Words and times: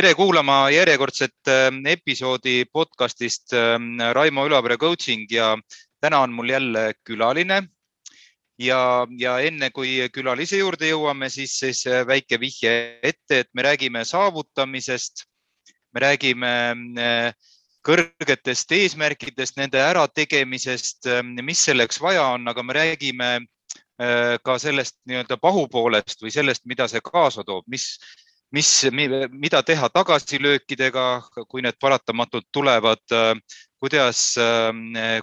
tere 0.00 0.14
kuulama 0.16 0.70
järjekordset 0.72 1.48
ähm, 1.52 1.82
episoodi 1.84 2.62
podcastist 2.72 3.52
ähm, 3.52 3.98
Raimo 4.16 4.46
Ülavere 4.48 4.78
coaching 4.80 5.26
ja 5.28 5.50
täna 6.00 6.22
on 6.24 6.32
mul 6.32 6.48
jälle 6.48 6.94
külaline. 7.04 7.58
ja, 8.58 9.06
ja 9.18 9.34
enne 9.44 9.68
kui 9.70 10.08
külalise 10.14 10.56
juurde 10.56 10.88
jõuame, 10.88 11.28
siis, 11.28 11.58
siis 11.58 11.82
äh, 11.86 12.06
väike 12.08 12.40
vihje 12.40 12.72
ette, 13.02 13.42
et 13.42 13.50
me 13.52 13.62
räägime 13.62 14.04
saavutamisest. 14.04 15.26
me 15.92 16.00
räägime 16.00 16.54
äh, 16.96 17.34
kõrgetest 17.84 18.72
eesmärkidest, 18.72 19.60
nende 19.60 19.84
ärategemisest, 19.84 21.12
ähm, 21.12 21.36
mis 21.44 21.66
selleks 21.68 22.00
vaja 22.00 22.24
on, 22.38 22.48
aga 22.48 22.62
me 22.62 22.78
räägime 22.78 23.30
äh, 23.36 24.40
ka 24.42 24.58
sellest 24.58 24.96
nii-öelda 25.04 25.36
pahupoolest 25.36 26.24
või 26.24 26.32
sellest, 26.32 26.64
mida 26.64 26.88
see 26.88 27.04
kaasa 27.04 27.44
toob, 27.44 27.68
mis 27.68 27.98
mis, 28.50 28.70
mida 29.30 29.62
teha 29.62 29.88
tagasilöökidega, 29.94 31.06
kui 31.48 31.62
need 31.62 31.78
paratamatult 31.80 32.48
tulevad, 32.52 33.02
kuidas, 33.80 34.34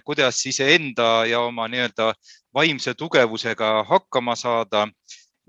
kuidas 0.04 0.40
iseenda 0.46 1.26
ja 1.28 1.40
oma 1.40 1.68
nii-öelda 1.68 2.12
vaimse 2.54 2.94
tugevusega 2.94 3.84
hakkama 3.88 4.36
saada 4.36 4.86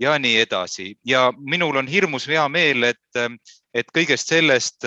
ja 0.00 0.18
nii 0.18 0.36
edasi. 0.40 0.94
ja 1.04 1.32
minul 1.38 1.76
on 1.76 1.88
hirmus 1.88 2.28
hea 2.28 2.48
meel, 2.48 2.82
et, 2.82 3.36
et 3.74 3.90
kõigest 3.96 4.28
sellest 4.28 4.86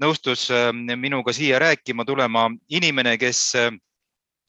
nõustus 0.00 0.48
minuga 0.96 1.32
siia 1.32 1.58
rääkima 1.58 2.04
tulema 2.04 2.50
inimene, 2.68 3.16
kes 3.18 3.54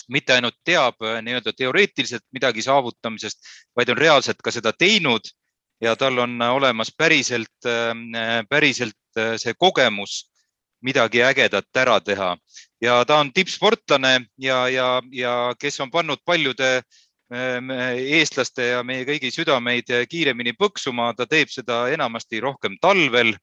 mitte 0.09 0.33
ainult 0.33 0.55
teab 0.63 1.01
nii-öelda 1.01 1.53
teoreetiliselt 1.53 2.23
midagi 2.31 2.61
saavutamisest, 2.61 3.39
vaid 3.75 3.89
on 3.89 3.97
reaalselt 3.97 4.41
ka 4.43 4.51
seda 4.51 4.73
teinud 4.73 5.27
ja 5.81 5.95
tal 5.95 6.17
on 6.17 6.41
olemas 6.41 6.91
päriselt, 6.97 7.65
ähm, 7.65 8.09
päriselt 8.49 8.97
äh, 9.17 9.35
see 9.37 9.53
kogemus 9.53 10.29
midagi 10.81 11.21
ägedat 11.23 11.77
ära 11.77 11.99
teha 11.99 12.35
ja 12.81 13.05
ta 13.05 13.19
on 13.19 13.33
tippsportlane 13.33 14.21
ja, 14.37 14.67
ja, 14.69 15.01
ja 15.11 15.55
kes 15.59 15.79
on 15.79 15.91
pannud 15.91 16.21
paljude 16.25 16.81
ähm, 17.33 17.71
eestlaste 17.97 18.71
ja 18.71 18.83
meie 18.83 19.05
kõigi 19.05 19.31
südameid 19.33 19.91
kiiremini 20.09 20.53
põksuma, 20.57 21.13
ta 21.17 21.25
teeb 21.25 21.49
seda 21.49 21.87
enamasti 21.93 22.41
rohkem 22.41 22.77
talvel. 22.81 23.35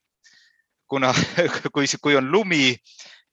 kuna, 0.86 1.14
kui, 1.74 1.86
kui 2.00 2.16
on 2.16 2.30
lumi 2.30 2.76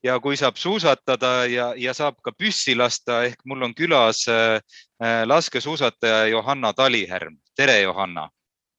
ja 0.02 0.18
kui 0.20 0.36
saab 0.36 0.56
suusatada 0.56 1.46
ja, 1.46 1.72
ja 1.76 1.94
saab 1.94 2.16
ka 2.24 2.32
püssi 2.32 2.74
lasta, 2.74 3.22
ehk 3.24 3.44
mul 3.44 3.62
on 3.62 3.74
külas 3.74 4.26
äh, 4.28 4.58
äh, 5.02 5.22
laskesuusataja 5.26 6.26
Johanna 6.26 6.72
Talihärm. 6.72 7.38
tere, 7.56 7.80
Johanna 7.80 8.28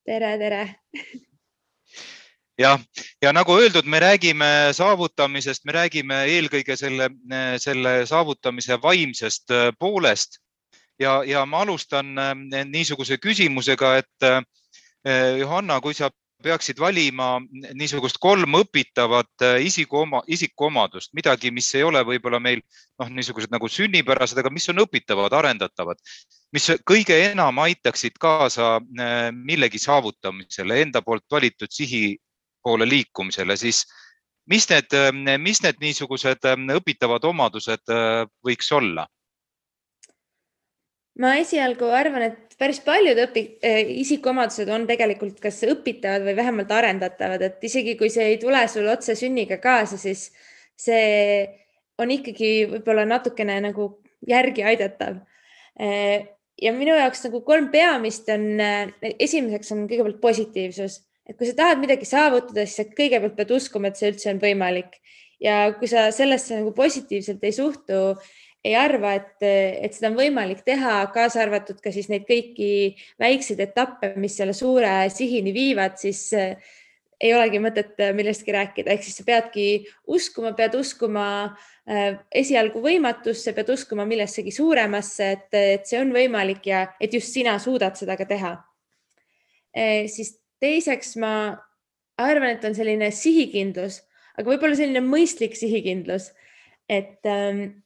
tere, 0.05 0.37
tere. 0.37 0.63
Jah, 2.59 2.77
ja 3.21 3.31
nagu 3.33 3.55
öeldud, 3.57 3.87
me 3.89 3.99
räägime 3.99 4.47
saavutamisest, 4.77 5.63
me 5.65 5.73
räägime 5.73 6.19
eelkõige 6.29 6.75
selle, 6.77 7.09
selle 7.57 7.93
saavutamise 8.05 8.77
vaimsest 8.81 9.51
äh, 9.51 9.71
poolest. 9.79 10.37
Ja, 11.01 11.23
ja 11.25 11.41
ma 11.49 11.63
alustan 11.65 12.13
äh, 12.21 12.35
niisuguse 12.69 13.17
küsimusega, 13.17 13.95
et 14.03 14.27
äh, 14.27 14.43
Johanna, 15.39 15.79
kui 15.81 15.97
sa 15.97 16.11
peaksid 16.43 16.79
valima 16.79 17.37
niisugust 17.73 18.19
kolm 18.21 18.59
õpitavat 18.59 19.45
isiku 19.63 20.03
oma, 20.03 20.21
isikuomadust, 20.27 21.13
midagi, 21.17 21.51
mis 21.51 21.69
ei 21.75 21.83
ole 21.87 22.03
võib-olla 22.07 22.39
meil 22.43 22.61
noh, 22.99 23.09
niisugused 23.09 23.51
nagu 23.53 23.69
sünnipärased, 23.71 24.37
aga 24.39 24.51
mis 24.53 24.67
on 24.71 24.83
õpitavad, 24.83 25.33
arendatavad, 25.39 26.01
mis 26.53 26.69
kõige 26.87 27.17
enam 27.31 27.59
aitaksid 27.63 28.19
kaasa 28.21 28.75
äh, 28.77 29.31
millegi 29.33 29.81
saavutamisele, 29.81 30.81
enda 30.85 31.01
poolt 31.05 31.25
valitud 31.31 31.71
sihi 31.73 32.17
poole 32.63 32.87
liikumisele, 32.87 33.57
siis 33.57 33.83
mis 34.49 34.67
need, 34.69 34.93
äh, 34.93 35.37
mis 35.41 35.63
need 35.65 35.81
niisugused 35.81 36.45
äh, 36.49 36.63
õpitavad 36.77 37.25
omadused 37.31 37.93
võiks 38.45 38.71
olla? 38.77 39.07
ma 41.21 41.35
esialgu 41.37 41.91
arvan, 41.93 42.23
et 42.25 42.52
päris 42.59 42.79
paljud 42.85 43.19
õpi-, 43.25 43.47
isikuomadused 44.03 44.69
on 44.73 44.87
tegelikult 44.89 45.39
kas 45.43 45.61
õpitavad 45.67 46.25
või 46.27 46.35
vähemalt 46.37 46.71
arendatavad, 46.75 47.41
et 47.45 47.63
isegi 47.65 47.95
kui 47.99 48.11
see 48.13 48.33
ei 48.33 48.39
tule 48.41 48.65
sul 48.71 48.87
otse 48.91 49.15
sünniga 49.19 49.59
kaasa, 49.63 49.99
siis 50.01 50.29
see 50.79 51.45
on 52.01 52.11
ikkagi 52.13 52.53
võib-olla 52.71 53.05
natukene 53.07 53.59
nagu 53.63 53.89
järgi 54.27 54.65
aidatav. 54.65 55.19
Ja 56.63 56.71
minu 56.75 56.93
jaoks 56.95 57.23
nagu 57.27 57.41
kolm 57.45 57.69
peamist 57.73 58.29
on, 58.33 58.45
esimeseks 59.01 59.73
on 59.75 59.87
kõigepealt 59.89 60.21
positiivsus, 60.21 60.99
et 61.29 61.37
kui 61.37 61.49
sa 61.49 61.57
tahad 61.57 61.81
midagi 61.81 62.07
saavutada, 62.07 62.65
siis 62.65 62.79
sa 62.81 62.87
kõigepealt 62.89 63.35
pead 63.37 63.53
uskuma, 63.55 63.89
et 63.89 63.99
see 63.99 64.11
üldse 64.13 64.31
on 64.33 64.41
võimalik. 64.43 64.99
Ja 65.43 65.73
kui 65.75 65.89
sa 65.91 66.05
sellesse 66.15 66.55
nagu 66.61 66.71
positiivselt 66.75 67.43
ei 67.43 67.55
suhtu, 67.55 68.13
ei 68.63 68.75
arva, 68.79 69.15
et, 69.19 69.43
et 69.43 69.95
seda 69.95 70.11
on 70.11 70.19
võimalik 70.19 70.63
teha, 70.63 71.01
kaasa 71.15 71.41
arvatud 71.43 71.81
ka 71.83 71.91
siis 71.91 72.07
neid 72.11 72.23
kõiki 72.29 72.95
väikseid 73.19 73.59
etappe, 73.65 74.13
mis 74.21 74.37
selle 74.39 74.55
suure 74.55 74.91
sihini 75.11 75.51
viivad, 75.55 75.97
siis 75.99 76.29
ei 76.33 77.33
olegi 77.35 77.59
mõtet 77.63 77.99
millestki 78.15 78.55
rääkida, 78.55 78.93
ehk 78.93 79.03
siis 79.05 79.19
sa 79.19 79.25
peadki 79.27 79.67
uskuma, 80.11 80.53
pead 80.57 80.75
uskuma 80.79 81.25
äh, 81.45 82.17
esialgu 82.35 82.81
võimatusse, 82.83 83.53
pead 83.55 83.69
uskuma 83.75 84.07
millessegi 84.07 84.51
suuremasse, 84.55 85.29
et, 85.37 85.49
et 85.77 85.87
see 85.87 86.01
on 86.01 86.11
võimalik 86.15 86.67
ja 86.71 86.85
et 86.99 87.13
just 87.13 87.35
sina 87.35 87.55
suudad 87.63 87.99
seda 87.99 88.17
ka 88.19 88.27
teha 88.29 88.55
e,. 89.75 90.07
siis 90.11 90.35
teiseks 90.63 91.15
ma 91.21 91.33
arvan, 92.19 92.55
et 92.55 92.65
on 92.67 92.75
selline 92.75 93.09
sihikindlus, 93.11 94.01
aga 94.37 94.49
võib-olla 94.49 94.77
selline 94.77 95.03
mõistlik 95.05 95.57
sihikindlus, 95.57 96.31
et 96.91 97.23
ähm, 97.29 97.82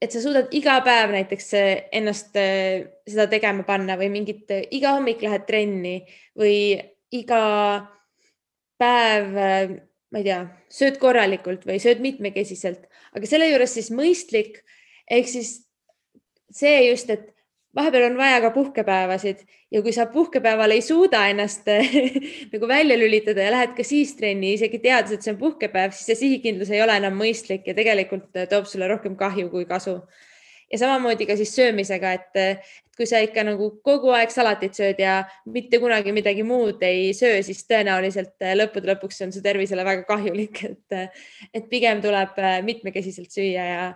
et 0.00 0.12
sa 0.12 0.22
suudad 0.22 0.52
iga 0.56 0.78
päev 0.84 1.12
näiteks 1.12 1.50
ennast 1.92 2.34
seda 2.34 3.26
tegema 3.30 3.66
panna 3.68 3.98
või 4.00 4.08
mingit, 4.12 4.48
iga 4.72 4.94
hommik 4.96 5.22
lähed 5.24 5.44
trenni 5.48 5.96
või 6.38 6.78
iga 7.12 7.42
päev, 8.80 9.32
ma 10.10 10.22
ei 10.22 10.26
tea, 10.26 10.40
sööd 10.72 10.96
korralikult 11.02 11.66
või 11.68 11.80
sööd 11.82 12.00
mitmekesiselt, 12.00 12.86
aga 13.12 13.28
selle 13.28 13.50
juures 13.50 13.76
siis 13.76 13.90
mõistlik 13.92 14.62
ehk 15.10 15.28
siis 15.28 15.52
see 16.54 16.88
just, 16.88 17.10
et 17.12 17.28
vahepeal 17.76 18.10
on 18.10 18.16
vaja 18.18 18.40
ka 18.40 18.50
puhkepäevasid 18.50 19.44
ja 19.70 19.82
kui 19.82 19.92
sa 19.92 20.06
puhkepäeval 20.06 20.70
ei 20.70 20.82
suuda 20.82 21.26
ennast 21.30 21.68
nagu 22.52 22.68
välja 22.68 22.98
lülitada 22.98 23.46
ja 23.46 23.54
lähed 23.54 23.76
ka 23.76 23.86
siis 23.86 24.16
trenni, 24.18 24.54
isegi 24.56 24.80
teades, 24.82 25.12
et 25.14 25.22
see 25.22 25.34
on 25.34 25.38
puhkepäev, 25.38 25.94
siis 25.94 26.10
see 26.10 26.20
sihikindlus 26.24 26.72
ei 26.74 26.82
ole 26.82 26.98
enam 26.98 27.14
mõistlik 27.18 27.70
ja 27.70 27.76
tegelikult 27.78 28.42
toob 28.50 28.66
sulle 28.66 28.90
rohkem 28.90 29.16
kahju 29.16 29.50
kui 29.52 29.68
kasu. 29.70 30.00
Ja 30.70 30.78
samamoodi 30.78 31.26
ka 31.26 31.34
siis 31.34 31.50
söömisega, 31.56 32.12
et, 32.14 32.36
et 32.38 32.98
kui 32.98 33.06
sa 33.06 33.18
ikka 33.24 33.42
nagu 33.42 33.72
kogu 33.82 34.12
aeg 34.14 34.30
salatit 34.30 34.76
sööd 34.78 35.00
ja 35.02 35.16
mitte 35.50 35.80
kunagi 35.82 36.14
midagi 36.14 36.44
muud 36.46 36.82
ei 36.86 37.08
söö, 37.14 37.40
siis 37.42 37.64
tõenäoliselt 37.66 38.38
lõppude 38.58 38.92
lõpuks 38.92 39.18
on 39.26 39.34
see 39.34 39.42
tervisele 39.42 39.86
väga 39.86 40.06
kahjulik, 40.06 40.62
et, 40.70 41.18
et 41.54 41.66
pigem 41.70 42.02
tuleb 42.02 42.38
mitmekesiselt 42.66 43.34
süüa 43.34 43.66
ja 43.66 43.90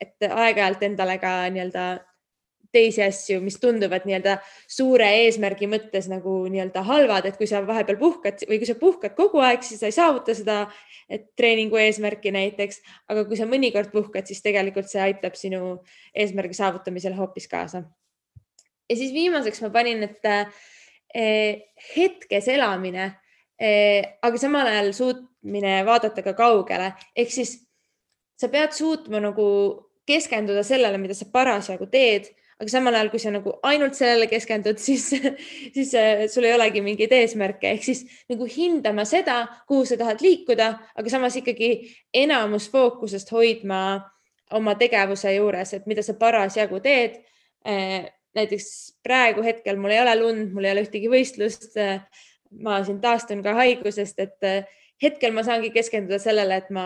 et 0.00 0.30
aeg-ajalt 0.30 0.86
endale 0.86 1.18
ka 1.20 1.34
nii-öelda 1.50 1.88
teisi 2.72 3.02
asju, 3.02 3.40
mis 3.44 3.58
tunduvad 3.60 4.06
nii-öelda 4.06 4.36
suure 4.70 5.08
eesmärgi 5.24 5.68
mõttes 5.70 6.06
nagu 6.10 6.36
nii-öelda 6.50 6.82
halvad, 6.86 7.26
et 7.26 7.38
kui 7.38 7.48
sa 7.50 7.62
vahepeal 7.66 7.98
puhkad 8.00 8.44
või 8.48 8.60
kui 8.62 8.68
sa 8.68 8.76
puhkad 8.78 9.16
kogu 9.18 9.42
aeg, 9.44 9.64
siis 9.66 9.82
sa 9.82 9.90
ei 9.90 9.96
saavuta 9.96 10.34
seda 10.38 10.60
treeningu 11.38 11.80
eesmärki 11.80 12.32
näiteks, 12.34 12.80
aga 13.10 13.24
kui 13.28 13.38
sa 13.38 13.48
mõnikord 13.50 13.90
puhkad, 13.94 14.28
siis 14.30 14.42
tegelikult 14.44 14.90
see 14.90 15.02
aitab 15.02 15.38
sinu 15.38 15.80
eesmärgi 16.14 16.58
saavutamisel 16.60 17.16
hoopis 17.18 17.48
kaasa. 17.50 17.82
ja 18.90 18.96
siis 18.96 19.12
viimaseks 19.14 19.62
ma 19.62 19.70
panin, 19.70 20.02
et 20.02 20.30
eh, 21.14 21.62
hetkes 21.96 22.48
elamine 22.48 23.12
eh,, 23.58 24.18
aga 24.22 24.38
samal 24.38 24.66
ajal 24.66 24.92
suutmine 24.94 25.80
vaadata 25.86 26.22
ka 26.22 26.34
kaugele, 26.38 26.92
ehk 27.16 27.34
siis 27.34 27.58
sa 28.40 28.48
pead 28.48 28.72
suutma 28.72 29.20
nagu 29.20 29.46
keskenduda 30.06 30.62
sellele, 30.66 30.98
mida 30.98 31.14
sa 31.14 31.26
parasjagu 31.32 31.86
teed 31.90 32.30
aga 32.60 32.68
samal 32.68 32.96
ajal, 32.96 33.08
kui 33.12 33.22
sa 33.22 33.32
nagu 33.32 33.54
ainult 33.66 33.96
sellele 33.96 34.28
keskendud, 34.30 34.78
siis, 34.86 35.08
siis 35.74 35.94
äh, 35.96 36.24
sul 36.32 36.46
ei 36.48 36.54
olegi 36.56 36.82
mingeid 36.84 37.12
eesmärke, 37.16 37.72
ehk 37.74 37.86
siis 37.86 38.04
nagu 38.30 38.48
hindama 38.48 39.06
seda, 39.08 39.42
kuhu 39.70 39.86
sa 39.88 39.98
tahad 40.00 40.22
liikuda, 40.24 40.70
aga 41.00 41.12
samas 41.12 41.38
ikkagi 41.40 41.72
enamus 42.22 42.68
fookusest 42.72 43.32
hoidma 43.32 43.82
oma 44.56 44.74
tegevuse 44.78 45.32
juures, 45.36 45.76
et 45.76 45.86
mida 45.88 46.04
sa 46.04 46.16
parasjagu 46.20 46.82
teed. 46.84 47.20
Äh, 47.68 48.10
näiteks 48.36 48.66
praegu 49.02 49.42
hetkel 49.42 49.78
mul 49.80 49.94
ei 49.94 50.02
ole 50.02 50.12
lund, 50.20 50.52
mul 50.54 50.68
ei 50.68 50.74
ole 50.74 50.84
ühtegi 50.84 51.08
võistlust. 51.10 51.72
Äh, 51.80 52.04
ma 52.60 52.80
siin 52.84 52.98
taastun 53.00 53.44
ka 53.46 53.54
haigusest, 53.54 54.18
et 54.18 54.46
hetkel 55.00 55.30
ma 55.30 55.44
saangi 55.46 55.68
keskenduda 55.70 56.18
sellele, 56.18 56.56
et 56.58 56.72
ma 56.74 56.84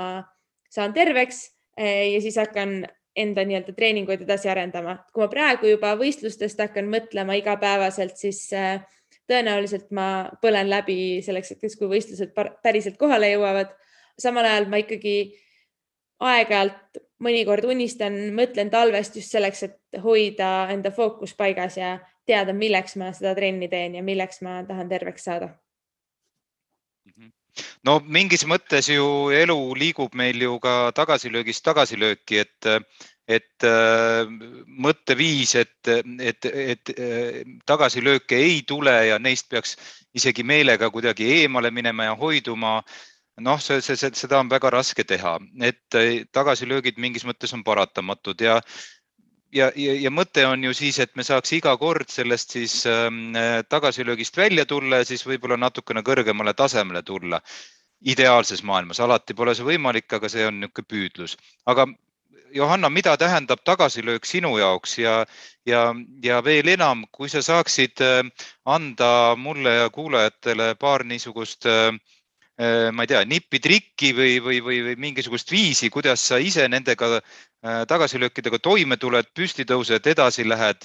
saan 0.68 0.92
terveks 0.92 1.38
ja 1.80 2.18
siis 2.20 2.36
hakkan 2.36 2.82
enda 3.16 3.44
nii-öelda 3.46 3.72
treeninguid 3.76 4.24
edasi 4.26 4.50
arendama. 4.50 4.98
kui 5.12 5.22
ma 5.22 5.28
praegu 5.30 5.70
juba 5.70 5.94
võistlustest 6.00 6.60
hakkan 6.60 6.88
mõtlema 6.90 7.36
igapäevaselt, 7.38 8.16
siis 8.18 8.48
äh, 8.52 8.82
tõenäoliselt 9.30 9.90
ma 9.94 10.30
põlen 10.42 10.68
läbi 10.70 11.22
selleks 11.24 11.54
hetkeks, 11.54 11.78
kui 11.78 11.88
võistlused 11.88 12.34
päriselt 12.62 12.98
kohale 13.00 13.30
jõuavad. 13.32 13.72
samal 14.18 14.44
ajal 14.44 14.68
ma 14.70 14.78
ikkagi 14.82 15.34
aeg-ajalt 16.20 17.00
mõnikord 17.24 17.64
unistan, 17.64 18.16
mõtlen 18.36 18.70
talvest 18.70 19.16
just 19.16 19.32
selleks, 19.32 19.62
et 19.62 20.02
hoida 20.02 20.68
enda 20.70 20.90
fookus 20.90 21.34
paigas 21.34 21.76
ja 21.76 21.98
teada, 22.26 22.52
milleks 22.52 22.96
ma 22.96 23.12
seda 23.12 23.34
trenni 23.34 23.68
teen 23.68 23.94
ja 23.94 24.02
milleks 24.02 24.42
ma 24.42 24.62
tahan 24.68 24.88
terveks 24.88 25.24
saada. 25.24 25.50
No 27.86 27.98
mingis 28.16 28.44
mõttes 28.50 28.88
ju 28.90 29.06
elu 29.34 29.56
liigub 29.78 30.14
meil 30.18 30.40
ju 30.42 30.58
ka 30.62 30.92
tagasilöögist 30.96 31.64
tagasilööki, 31.66 32.40
et, 32.42 32.68
et 33.30 33.66
äh, 33.68 34.24
mõtteviis, 34.86 35.54
et, 35.62 35.92
et, 36.18 36.48
et 36.50 36.94
tagasilööke 37.66 38.40
ei 38.40 38.62
tule 38.66 38.94
ja 39.10 39.20
neist 39.22 39.50
peaks 39.52 39.76
isegi 40.14 40.46
meelega 40.46 40.90
kuidagi 40.90 41.30
eemale 41.40 41.70
minema 41.70 42.10
ja 42.10 42.16
hoiduma. 42.18 42.80
Noh, 43.44 43.58
see, 43.58 43.80
see, 43.82 43.98
seda 44.14 44.38
on 44.38 44.50
väga 44.50 44.70
raske 44.70 45.02
teha, 45.02 45.38
et 45.66 45.96
tagasilöögid 46.30 47.00
mingis 47.02 47.24
mõttes 47.26 47.50
on 47.56 47.64
paratamatud 47.66 48.44
ja 48.46 48.60
ja, 49.54 49.70
ja, 49.76 49.94
ja 50.06 50.10
mõte 50.10 50.44
on 50.48 50.64
ju 50.66 50.74
siis, 50.76 50.98
et 51.02 51.14
me 51.16 51.24
saaks 51.26 51.52
iga 51.56 51.74
kord 51.80 52.10
sellest 52.12 52.56
siis 52.56 52.80
äh, 52.90 53.08
tagasilöögist 53.68 54.36
välja 54.36 54.66
tulla 54.66 55.02
ja 55.02 55.08
siis 55.08 55.24
võib-olla 55.26 55.58
natukene 55.60 56.02
kõrgemale 56.06 56.54
tasemele 56.54 57.02
tulla. 57.02 57.40
ideaalses 58.04 58.60
maailmas, 58.62 58.98
alati 59.00 59.34
pole 59.34 59.54
see 59.56 59.64
võimalik, 59.64 60.12
aga 60.12 60.28
see 60.28 60.42
on 60.46 60.58
niisugune 60.60 60.88
püüdlus. 60.88 61.36
aga 61.66 61.86
Johanna, 62.54 62.90
mida 62.90 63.16
tähendab 63.16 63.62
tagasilöök 63.64 64.24
sinu 64.24 64.58
jaoks 64.58 64.98
ja, 64.98 65.24
ja, 65.66 65.94
ja 66.22 66.42
veel 66.44 66.68
enam, 66.68 67.06
kui 67.10 67.28
sa 67.28 67.42
saaksid 67.42 68.02
äh, 68.04 68.20
anda 68.64 69.36
mulle 69.36 69.74
ja 69.74 69.88
kuulajatele 69.90 70.74
paar 70.74 71.04
niisugust 71.04 71.66
äh 71.66 71.92
ma 72.54 73.02
ei 73.02 73.08
tea, 73.10 73.24
nippi-trikki 73.26 74.12
või, 74.14 74.34
või, 74.38 74.60
või, 74.62 74.76
või 74.86 74.92
mingisugust 75.08 75.48
viisi, 75.50 75.88
kuidas 75.90 76.22
sa 76.22 76.36
ise 76.38 76.68
nendega 76.70 77.18
Äh, 77.64 77.86
tagasilöökidega 77.88 78.58
toime 78.60 78.98
tuled, 79.00 79.30
püsti 79.32 79.64
tõused, 79.64 80.04
edasi 80.10 80.44
lähed. 80.44 80.84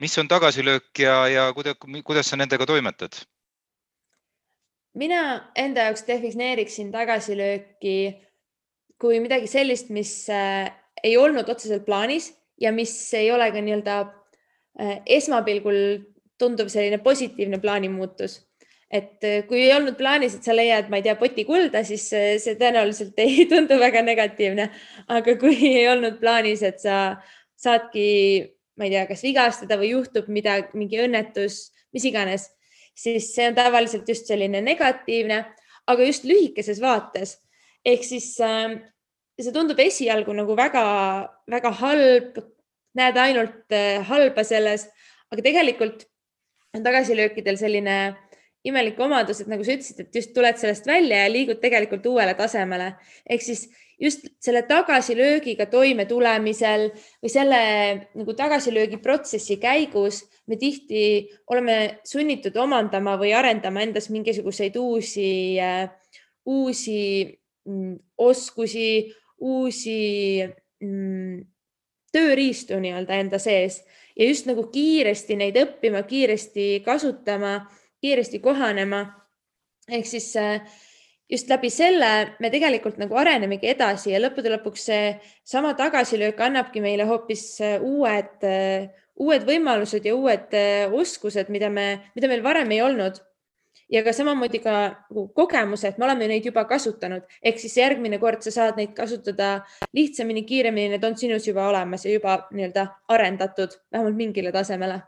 mis 0.00 0.14
on 0.18 0.28
tagasilöök 0.28 0.98
ja, 0.98 1.28
ja 1.28 1.42
kuidas, 1.52 1.76
kuidas 2.04 2.30
sa 2.30 2.36
nendega 2.40 2.64
toimetad? 2.66 3.18
mina 4.94 5.52
enda 5.54 5.84
jaoks 5.90 6.06
defineeriksin 6.06 6.88
tagasilööki 6.92 8.16
kui 8.98 9.20
midagi 9.20 9.46
sellist, 9.46 9.90
mis 9.90 10.14
äh, 10.32 10.72
ei 11.04 11.18
olnud 11.20 11.48
otseselt 11.48 11.84
plaanis 11.84 12.32
ja 12.56 12.72
mis 12.72 12.94
ei 13.14 13.28
ole 13.32 13.50
ka 13.52 13.60
nii-öelda 13.60 14.00
äh, 14.00 15.02
esmapilgul 15.04 16.00
tunduv 16.38 16.72
selline 16.72 16.98
positiivne 16.98 17.60
plaanimuutus 17.60 18.40
et 18.90 19.24
äh, 19.24 19.42
kui 19.46 19.62
ei 19.62 19.74
olnud 19.76 19.96
plaanis, 19.98 20.34
et 20.34 20.46
sa 20.46 20.54
leiad, 20.56 20.88
ma 20.90 20.98
ei 20.98 21.04
tea, 21.06 21.14
poti 21.18 21.44
kulda, 21.46 21.84
siis 21.86 22.08
see 22.10 22.56
tõenäoliselt 22.58 23.18
ei 23.22 23.44
tundu 23.50 23.78
väga 23.78 24.02
negatiivne. 24.06 24.70
aga 25.08 25.36
kui 25.40 25.56
ei 25.80 25.86
olnud 25.88 26.18
plaanis, 26.22 26.64
et 26.66 26.82
sa 26.82 26.96
saadki, 27.60 28.06
ma 28.80 28.88
ei 28.88 28.94
tea, 28.96 29.04
kas 29.10 29.22
vigastada 29.26 29.78
või 29.80 29.92
juhtub 29.94 30.30
midagi, 30.32 30.74
mingi 30.78 31.00
õnnetus, 31.04 31.68
mis 31.94 32.06
iganes, 32.08 32.48
siis 32.96 33.30
see 33.34 33.48
on 33.50 33.56
tavaliselt 33.58 34.08
just 34.08 34.28
selline 34.30 34.62
negatiivne, 34.64 35.42
aga 35.90 36.06
just 36.06 36.26
lühikeses 36.28 36.80
vaates. 36.82 37.38
ehk 37.86 38.02
siis 38.04 38.34
äh, 38.44 38.74
see 39.40 39.52
tundub 39.54 39.78
esialgu 39.80 40.34
nagu 40.36 40.56
väga-väga 40.56 41.70
halb, 41.80 42.40
näed 42.98 43.16
ainult 43.22 43.72
äh, 43.72 44.02
halba 44.04 44.44
selles, 44.44 44.88
aga 45.30 45.46
tegelikult 45.46 46.04
on 46.74 46.82
tagasilöökidel 46.84 47.56
selline 47.58 47.96
imelik 48.64 48.98
omadus, 49.00 49.40
et 49.40 49.48
nagu 49.48 49.64
sa 49.64 49.72
ütlesid, 49.76 50.02
et 50.04 50.16
just 50.20 50.34
tuled 50.36 50.58
sellest 50.60 50.88
välja 50.88 51.24
ja 51.24 51.30
liigud 51.32 51.60
tegelikult 51.62 52.06
uuele 52.06 52.34
tasemele. 52.36 52.94
ehk 53.28 53.42
siis 53.42 53.68
just 54.00 54.26
selle 54.40 54.62
tagasilöögiga 54.68 55.66
toimetulemisel 55.70 56.88
või 57.20 57.32
selle 57.32 57.60
nagu 58.16 58.34
tagasilöögi 58.36 59.00
protsessi 59.04 59.58
käigus 59.60 60.22
me 60.48 60.56
tihti 60.56 61.02
oleme 61.52 62.00
sunnitud 62.04 62.56
omandama 62.56 63.16
või 63.20 63.34
arendama 63.36 63.84
endas 63.84 64.08
mingisuguseid 64.10 64.76
uusi 64.80 65.60
äh,, 65.60 65.90
uusi 66.46 67.00
mm, 67.68 67.96
oskusi, 68.18 69.12
uusi 69.40 69.98
mm, 70.80 71.42
tööriistu 72.12 72.80
nii-öelda 72.80 73.20
enda 73.20 73.38
sees 73.38 73.82
ja 74.16 74.26
just 74.26 74.48
nagu 74.48 74.66
kiiresti 74.72 75.36
neid 75.38 75.58
õppima, 75.60 76.02
kiiresti 76.08 76.80
kasutama 76.84 77.60
kiiresti 78.00 78.38
kohanema. 78.38 79.06
ehk 79.90 80.06
siis 80.06 80.36
äh, 80.36 80.60
just 81.30 81.48
läbi 81.50 81.70
selle 81.70 82.36
me 82.40 82.50
tegelikult 82.50 82.98
nagu 82.98 83.16
arenemegi 83.18 83.70
edasi 83.72 84.12
ja 84.12 84.20
lõppude 84.22 84.52
lõpuks 84.52 84.84
seesama 84.86 85.72
tagasilöök 85.78 86.40
annabki 86.46 86.82
meile 86.84 87.06
hoopis 87.08 87.44
äh, 87.64 87.82
uued, 87.82 88.36
äh, 88.46 88.90
uued 89.16 89.46
võimalused 89.48 90.06
ja 90.06 90.14
uued 90.14 90.54
oskused, 90.96 91.50
mida 91.50 91.70
me, 91.70 91.88
mida 92.14 92.30
meil 92.30 92.44
varem 92.44 92.70
ei 92.70 92.82
olnud. 92.82 93.20
ja 93.90 94.04
ka 94.06 94.12
samamoodi 94.14 94.60
ka 94.62 94.72
nagu 95.10 95.24
kogemused, 95.34 95.96
me 95.98 96.04
oleme 96.06 96.28
neid 96.30 96.44
juba 96.46 96.62
kasutanud, 96.64 97.24
ehk 97.42 97.58
siis 97.58 97.74
järgmine 97.76 98.20
kord 98.22 98.42
sa 98.46 98.52
saad 98.54 98.76
neid 98.78 98.92
kasutada 98.94 99.64
lihtsamini, 99.92 100.44
kiiremini, 100.46 100.92
need 100.94 101.04
on 101.04 101.16
sinus 101.18 101.48
juba 101.48 101.66
olemas 101.68 102.06
ja 102.06 102.12
juba 102.14 102.36
nii-öelda 102.54 102.86
arendatud 103.10 103.74
vähemalt 103.90 104.16
mingile 104.16 104.52
tasemele 104.54 105.00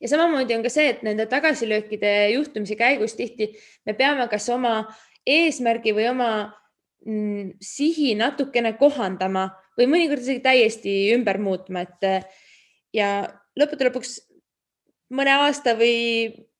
ja 0.00 0.08
samamoodi 0.08 0.56
on 0.56 0.64
ka 0.64 0.72
see, 0.72 0.88
et 0.94 1.02
nende 1.06 1.26
tagasilöökide 1.30 2.30
juhtumise 2.34 2.76
käigus 2.78 3.14
tihti 3.18 3.52
me 3.86 3.94
peame 3.98 4.26
kas 4.32 4.48
oma 4.52 4.82
eesmärgi 5.28 5.92
või 5.96 6.08
oma 6.10 6.30
mm, 7.06 7.56
sihi 7.60 8.14
natukene 8.18 8.74
kohandama 8.80 9.48
või 9.78 9.88
mõnikord 9.90 10.24
isegi 10.24 10.42
täiesti 10.44 10.94
ümber 11.14 11.38
muutma, 11.40 11.84
et 11.86 12.26
ja 12.96 13.10
lõppude 13.58 13.88
lõpuks 13.88 14.18
mõne 15.16 15.34
aasta 15.42 15.74
või 15.78 15.96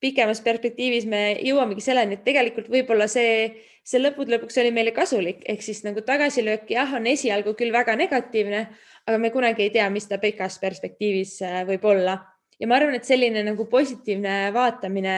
pikemas 0.00 0.40
perspektiivis 0.40 1.06
me 1.06 1.22
jõuamegi 1.44 1.84
selleni, 1.84 2.16
et 2.16 2.24
tegelikult 2.24 2.70
võib-olla 2.72 3.06
see, 3.10 3.50
see 3.84 4.00
lõppude 4.00 4.34
lõpuks 4.34 4.56
oli 4.62 4.72
meile 4.74 4.94
kasulik, 4.96 5.42
ehk 5.48 5.62
siis 5.64 5.82
nagu 5.84 6.02
tagasilöök 6.06 6.70
jah, 6.72 6.94
on 6.96 7.06
esialgu 7.10 7.54
küll 7.58 7.72
väga 7.74 7.96
negatiivne, 8.00 8.66
aga 9.06 9.20
me 9.20 9.32
kunagi 9.34 9.66
ei 9.66 9.74
tea, 9.74 9.88
mis 9.92 10.08
ta 10.08 10.18
pikas 10.22 10.58
perspektiivis 10.62 11.40
äh, 11.46 11.62
võib 11.68 11.84
olla 11.92 12.18
ja 12.60 12.68
ma 12.68 12.76
arvan, 12.76 12.96
et 12.98 13.08
selline 13.08 13.42
nagu 13.46 13.66
positiivne 13.70 14.50
vaatamine 14.54 15.14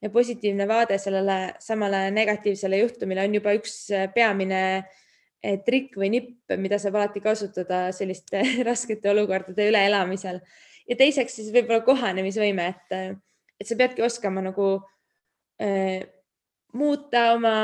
ja 0.00 0.10
positiivne 0.10 0.66
vaade 0.68 0.98
sellele 0.98 1.54
samale 1.60 2.08
negatiivsele 2.10 2.80
juhtumile 2.82 3.24
on 3.24 3.34
juba 3.36 3.54
üks 3.58 3.74
äh, 3.94 4.08
peamine 4.14 4.62
äh, 4.78 5.58
trikk 5.66 5.98
või 6.00 6.10
nipp, 6.16 6.54
mida 6.60 6.80
saab 6.80 7.00
alati 7.00 7.22
kasutada 7.24 7.88
selliste 7.96 8.42
raskete 8.68 9.12
olukordade 9.12 9.68
üleelamisel. 9.70 10.40
ja 10.88 10.96
teiseks 10.96 11.36
siis 11.36 11.52
võib-olla 11.54 11.84
kohanemisvõime, 11.86 12.70
et, 12.74 12.96
äh, 12.96 13.12
et 13.60 13.68
sa 13.68 13.76
peadki 13.78 14.02
oskama 14.02 14.42
nagu 14.44 14.72
äh, 15.62 16.08
muuta 16.72 17.32
oma 17.34 17.54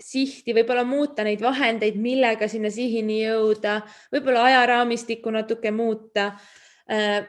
sihti, 0.00 0.54
võib-olla 0.56 0.84
muuta 0.84 1.24
neid 1.24 1.40
vahendeid, 1.42 1.96
millega 2.00 2.48
sinna 2.48 2.70
sihini 2.72 3.22
jõuda, 3.24 3.80
võib-olla 4.12 4.44
ajaraamistikku 4.50 5.32
natuke 5.32 5.72
muuta 5.74 6.32
äh, 6.90 7.24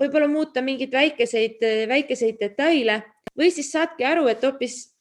võib-olla 0.00 0.28
muuta 0.30 0.62
mingeid 0.62 0.92
väikeseid, 0.92 1.62
väikeseid 1.88 2.40
detaile 2.40 3.00
või 3.38 3.50
siis 3.54 3.70
saadki 3.72 4.06
aru, 4.06 4.26
et 4.30 4.42
hoopis 4.44 4.94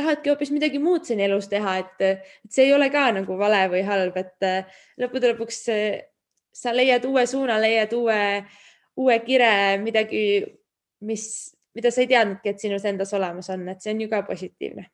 tahadki 0.00 0.30
hoopis 0.30 0.50
midagi 0.54 0.78
muud 0.78 1.04
siin 1.04 1.20
elus 1.20 1.48
teha, 1.50 1.76
et, 1.82 2.22
see 2.50 2.68
ei 2.68 2.74
ole 2.74 2.90
ka 2.92 3.08
nagu 3.14 3.36
vale 3.38 3.64
või 3.72 3.82
halb, 3.86 4.16
et 4.16 4.48
lõppude 5.00 5.34
lõpuks 5.34 5.60
sa 6.60 6.74
leiad 6.74 7.04
uue 7.08 7.26
suuna, 7.26 7.58
leiad 7.60 7.92
uue, 7.96 8.20
uue 9.00 9.18
kire, 9.26 9.52
midagi, 9.82 10.22
mis, 11.06 11.26
mida 11.76 11.92
sa 11.92 12.04
ei 12.04 12.10
teadnudki, 12.10 12.54
et 12.54 12.62
sinus 12.62 12.86
endas 12.88 13.12
olemas 13.18 13.50
on, 13.52 13.68
et 13.72 13.82
see 13.82 13.94
on 13.94 14.02
ju 14.06 14.10
ka 14.10 14.24
positiivne. 14.26 14.88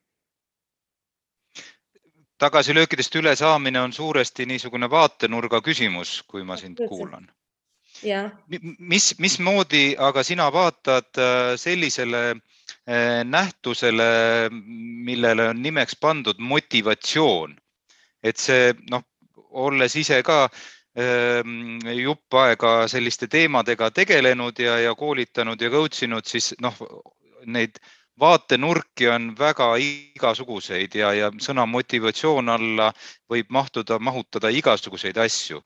Tagasilöökidest 2.37 3.15
ülesaamine 3.17 3.81
on 3.81 3.93
suuresti 3.93 4.45
niisugune 4.45 4.89
vaatenurga 4.89 5.61
küsimus, 5.65 6.19
kui 6.29 6.43
ma 6.45 6.57
sind 6.57 6.83
kuulan 6.89 7.25
mis, 8.79 9.13
mismoodi 9.19 9.95
aga 9.97 10.23
sina 10.23 10.47
vaatad 10.53 11.17
äh, 11.17 11.55
sellisele 11.57 12.23
äh, 12.31 13.23
nähtusele, 13.25 14.49
millele 15.09 15.49
on 15.49 15.61
nimeks 15.61 15.95
pandud 16.01 16.39
motivatsioon, 16.39 17.55
et 18.23 18.37
see 18.37 18.73
noh, 18.91 19.03
olles 19.57 19.95
ise 19.95 20.21
ka 20.23 20.47
ähm, 20.99 21.77
jupp 22.03 22.33
aega 22.33 22.73
selliste 22.91 23.27
teemadega 23.27 23.91
tegelenud 23.91 24.59
ja, 24.59 24.79
ja 24.79 24.95
koolitanud 24.95 25.61
ja 25.61 25.69
coach 25.69 26.03
inud, 26.03 26.25
siis 26.27 26.53
noh, 26.61 26.75
neid 27.45 27.79
vaatenurki 28.19 29.07
on 29.13 29.29
väga 29.37 29.75
igasuguseid 29.81 30.95
ja, 30.97 31.13
ja 31.13 31.29
sõna 31.41 31.67
motivatsioon 31.69 32.49
alla 32.49 32.91
võib 33.29 33.51
mahtuda, 33.53 33.99
mahutada 33.99 34.49
igasuguseid 34.49 35.17
asju 35.21 35.61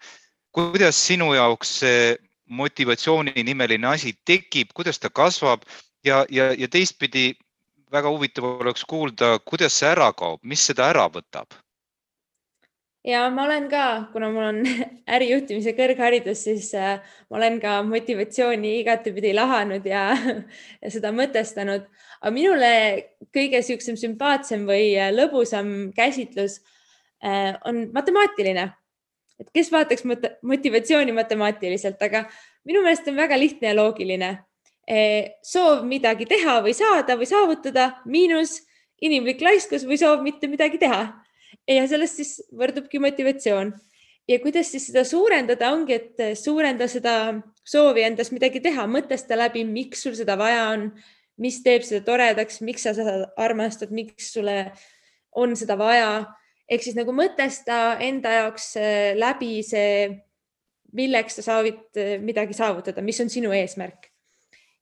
kuidas 0.52 1.00
sinu 1.08 1.34
jaoks 1.34 1.80
see 1.84 2.18
motivatsiooni 2.52 3.44
nimeline 3.48 3.88
asi 3.88 4.14
tekib, 4.26 4.74
kuidas 4.76 5.00
ta 5.00 5.10
kasvab 5.10 5.64
ja, 6.04 6.26
ja, 6.30 6.52
ja 6.58 6.68
teistpidi 6.68 7.32
väga 7.92 8.12
huvitav 8.12 8.48
oleks 8.60 8.84
kuulda, 8.88 9.38
kuidas 9.46 9.80
see 9.80 9.92
ära 9.92 10.12
kaob, 10.14 10.40
mis 10.44 10.64
seda 10.68 10.90
ära 10.92 11.08
võtab 11.12 11.62
ja 13.04 13.26
ma 13.34 13.46
olen 13.46 13.68
ka, 13.70 13.86
kuna 14.14 14.30
mul 14.34 14.48
on 14.48 14.60
ärijuhtimise 15.16 15.74
kõrgharidus, 15.78 16.44
siis 16.46 16.72
äh, 16.78 17.00
ma 17.30 17.40
olen 17.40 17.60
ka 17.64 17.80
motivatsiooni 17.88 18.78
igatepidi 18.82 19.34
lahanud 19.38 19.86
ja, 19.88 20.12
ja 20.84 20.94
seda 20.94 21.14
mõtestanud. 21.16 21.88
aga 22.22 22.34
minule 22.34 22.74
kõige 23.34 23.62
niisugusem 23.62 23.98
sümpaatsem 23.98 24.68
või 24.70 24.94
äh, 24.98 25.10
lõbusam 25.16 25.92
käsitlus 25.98 26.60
äh, 27.24 27.58
on 27.66 27.88
matemaatiline. 27.94 28.70
Et 29.42 29.50
kes 29.54 29.72
vaataks 29.74 30.06
motivatsiooni 30.46 31.14
matemaatiliselt, 31.18 32.02
aga 32.02 32.28
minu 32.68 32.84
meelest 32.86 33.08
on 33.10 33.18
väga 33.18 33.40
lihtne 33.40 33.72
ja 33.72 33.76
loogiline. 33.76 34.32
soov 35.46 35.86
midagi 35.88 36.26
teha 36.26 36.60
või 36.66 36.74
saada 36.76 37.16
või 37.16 37.28
saavutada 37.30 38.02
miinus 38.06 38.60
inimlik 39.02 39.42
laiskus 39.42 39.86
või 39.88 39.98
soov 39.98 40.24
mitte 40.26 40.48
midagi 40.48 40.78
teha 40.82 41.06
ja 41.68 41.88
sellest 41.88 42.20
siis 42.20 42.34
võrdubki 42.58 43.00
motivatsioon. 43.00 43.74
ja 44.28 44.40
kuidas 44.40 44.70
siis 44.72 44.86
seda 44.88 45.04
suurendada, 45.04 45.72
ongi, 45.74 45.94
et 45.94 46.38
suurenda 46.40 46.88
seda 46.88 47.42
soovi 47.68 48.04
endas 48.06 48.32
midagi 48.32 48.62
teha, 48.62 48.86
mõtesta 48.88 49.36
läbi, 49.38 49.64
miks 49.66 50.04
sul 50.06 50.14
seda 50.16 50.38
vaja 50.40 50.70
on, 50.72 50.92
mis 51.42 51.58
teeb 51.64 51.84
seda 51.84 52.04
toredaks, 52.06 52.62
miks 52.62 52.86
sa 52.86 52.94
seda 52.96 53.32
armastad, 53.38 53.92
miks 53.92 54.32
sulle 54.34 54.72
on 55.32 55.56
seda 55.58 55.78
vaja. 55.80 56.12
Ehk 56.72 56.86
siis 56.86 56.96
nagu 56.98 57.14
mõtesta 57.16 57.98
enda 58.04 58.36
jaoks 58.38 58.74
äh, 58.80 59.12
läbi 59.20 59.60
see, 59.68 60.08
milleks 60.96 61.40
sa 61.40 61.46
soovid 61.46 62.00
äh, 62.00 62.16
midagi 62.24 62.56
saavutada, 62.58 63.04
mis 63.04 63.20
on 63.24 63.32
sinu 63.34 63.52
eesmärk. 63.56 64.08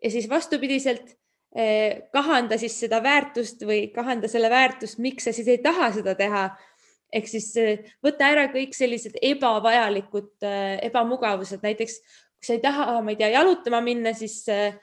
ja 0.03 0.11
siis 0.11 0.29
vastupidiselt 0.29 1.15
äh, 1.57 2.05
kahanda 2.13 2.57
siis 2.61 2.77
seda 2.79 3.01
väärtust 3.03 3.65
või 3.65 3.87
kahanda 3.95 4.27
selle 4.31 4.49
väärtust, 4.49 5.01
miks 5.01 5.27
sa 5.27 5.33
siis 5.33 5.47
ei 5.47 5.61
taha 5.63 5.91
seda 5.97 6.15
teha 6.15 6.49
ehk 7.13 7.25
siis 7.25 7.55
võta 8.05 8.27
ära 8.29 8.45
kõik 8.53 8.75
sellised 8.77 9.15
ebavajalikud 9.25 10.45
ebamugavused, 10.85 11.63
näiteks 11.65 11.95
kui 12.39 12.47
sa 12.47 12.55
ei 12.55 12.63
taha, 12.63 13.01
ma 13.03 13.11
ei 13.11 13.19
tea, 13.19 13.33
jalutama 13.35 13.81
minna, 13.83 14.13
siis 14.15 14.41
eh, 14.51 14.77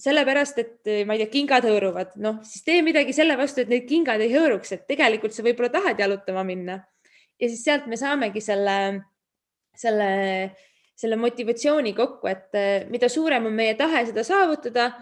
sellepärast, 0.00 0.58
et 0.58 0.90
ma 1.06 1.14
ei 1.14 1.22
tea, 1.22 1.30
kingad 1.32 1.66
hõõruvad, 1.68 2.16
noh, 2.22 2.40
siis 2.46 2.64
tee 2.66 2.80
midagi 2.84 3.14
selle 3.16 3.36
vastu, 3.38 3.62
et 3.62 3.70
need 3.70 3.86
kingad 3.88 4.22
ei 4.24 4.32
hõõruks, 4.32 4.72
et 4.74 4.84
tegelikult 4.88 5.34
sa 5.36 5.44
võib-olla 5.46 5.70
tahad 5.74 6.00
jalutama 6.00 6.44
minna. 6.46 6.80
ja 7.40 7.48
siis 7.48 7.64
sealt 7.64 7.86
me 7.90 7.98
saamegi 7.98 8.40
selle, 8.40 8.76
selle, 9.76 10.10
selle 10.98 11.18
motivatsiooni 11.18 11.92
kokku, 11.94 12.30
et 12.30 12.88
mida 12.90 13.08
suurem 13.10 13.46
on 13.50 13.56
meie 13.56 13.74
tahe 13.78 14.04
seda 14.06 14.24
saavutada 14.26 14.92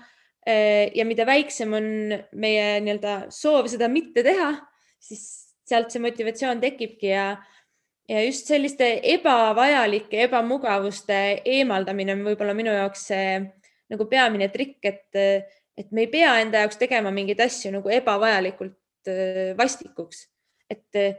ja 0.94 1.04
mida 1.04 1.26
väiksem 1.28 1.72
on 1.76 1.86
meie 2.32 2.80
nii-öelda 2.80 3.16
soov 3.34 3.68
seda 3.68 3.88
mitte 3.92 4.24
teha, 4.24 4.54
siis 5.00 5.50
sealt 5.68 5.92
see 5.92 6.02
motivatsioon 6.02 6.60
tekibki 6.62 7.12
ja, 7.12 7.26
ja 8.08 8.24
just 8.24 8.48
selliste 8.50 8.88
ebavajalike 9.14 10.24
ebamugavuste 10.26 11.20
eemaldamine 11.44 12.16
on 12.16 12.24
võib-olla 12.26 12.56
minu 12.56 12.74
jaoks 12.74 13.06
see 13.12 13.26
nagu 13.90 14.06
peamine 14.10 14.50
trikk, 14.52 14.78
et, 14.86 15.48
et 15.78 15.90
me 15.94 16.06
ei 16.06 16.10
pea 16.12 16.36
enda 16.42 16.64
jaoks 16.64 16.78
tegema 16.80 17.12
mingeid 17.14 17.40
asju 17.44 17.72
nagu 17.74 17.92
ebavajalikult 17.92 19.10
äh, 19.10 19.50
vastikuks. 19.58 20.28
et 20.70 20.98
äh, 20.98 21.18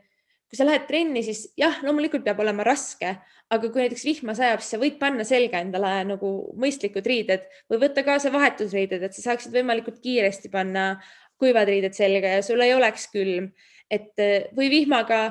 kui 0.51 0.59
sa 0.59 0.67
lähed 0.67 0.87
trenni, 0.87 1.23
siis 1.23 1.45
jah, 1.59 1.77
loomulikult 1.83 2.25
peab 2.25 2.39
olema 2.43 2.63
raske, 2.67 3.15
aga 3.51 3.69
kui 3.71 3.83
näiteks 3.83 4.03
vihma 4.07 4.35
sajab, 4.35 4.63
siis 4.63 4.75
sa 4.75 4.79
võid 4.79 4.97
panna 4.99 5.23
selga 5.27 5.59
endale 5.63 5.91
nagu 6.07 6.31
mõistlikud 6.59 7.07
riided 7.07 7.43
või 7.71 7.79
võtta 7.85 8.03
kaasa 8.07 8.31
vahetusriided, 8.31 9.03
et 9.03 9.15
sa 9.15 9.29
saaksid 9.29 9.55
võimalikult 9.55 9.99
kiiresti 10.03 10.51
panna 10.51 10.93
kuivad 11.39 11.71
riided 11.71 11.95
selga 11.95 12.35
ja 12.37 12.43
sul 12.45 12.63
ei 12.63 12.75
oleks 12.75 13.07
külm 13.11 13.49
et 13.91 14.23
eh, 14.23 14.47
või 14.55 14.71
vihmaga 14.71 15.21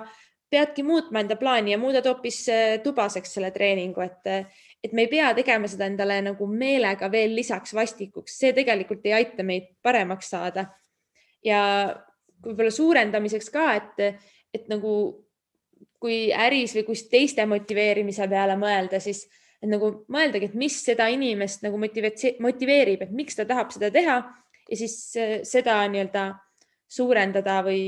peadki 0.50 0.82
muutma 0.82 1.22
enda 1.22 1.36
plaani 1.38 1.74
ja 1.74 1.78
muudad 1.78 2.06
hoopis 2.10 2.42
eh, 2.50 2.76
tubaseks 2.84 3.36
selle 3.36 3.50
treeningu, 3.54 4.02
et, 4.02 4.26
eh, 4.26 4.66
et 4.84 4.92
me 4.96 5.06
ei 5.06 5.10
pea 5.12 5.30
tegema 5.36 5.70
seda 5.70 5.86
endale 5.90 6.20
nagu 6.26 6.46
meelega 6.50 7.10
veel 7.12 7.34
lisaks 7.38 7.74
vastikuks, 7.76 8.38
see 8.42 8.52
tegelikult 8.56 9.06
ei 9.06 9.16
aita 9.20 9.46
meid 9.46 9.70
paremaks 9.82 10.30
saada. 10.34 10.66
ja 11.44 11.60
võib-olla 12.44 12.70
suurendamiseks 12.72 13.46
ka, 13.52 13.66
et, 13.78 14.24
et 14.52 14.66
nagu 14.68 14.92
kui 16.00 16.32
äris 16.32 16.74
või 16.76 16.84
kus 16.88 17.06
teiste 17.08 17.46
motiveerimise 17.48 18.26
peale 18.28 18.56
mõelda, 18.60 19.00
siis 19.00 19.22
et 19.60 19.68
nagu 19.68 19.90
mõeldagi, 20.12 20.50
et 20.50 20.56
mis 20.56 20.76
seda 20.84 21.06
inimest 21.12 21.64
nagu 21.64 21.80
motiveerib, 21.80 23.04
et 23.04 23.12
miks 23.12 23.36
ta 23.36 23.46
tahab 23.48 23.72
seda 23.72 23.90
teha 23.92 24.16
ja 24.68 24.76
siis 24.76 24.96
seda 25.48 25.80
nii-öelda 25.92 26.26
suurendada 26.90 27.60
või 27.64 27.82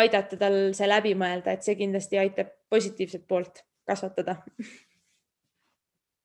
aidata 0.00 0.38
tal 0.40 0.56
see 0.76 0.88
läbi 0.90 1.14
mõelda, 1.18 1.54
et 1.54 1.66
see 1.66 1.76
kindlasti 1.78 2.18
aitab 2.18 2.50
positiivset 2.70 3.26
poolt 3.28 3.62
kasvatada 3.86 4.36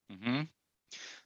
mm. 0.10 0.18
-hmm 0.22 0.48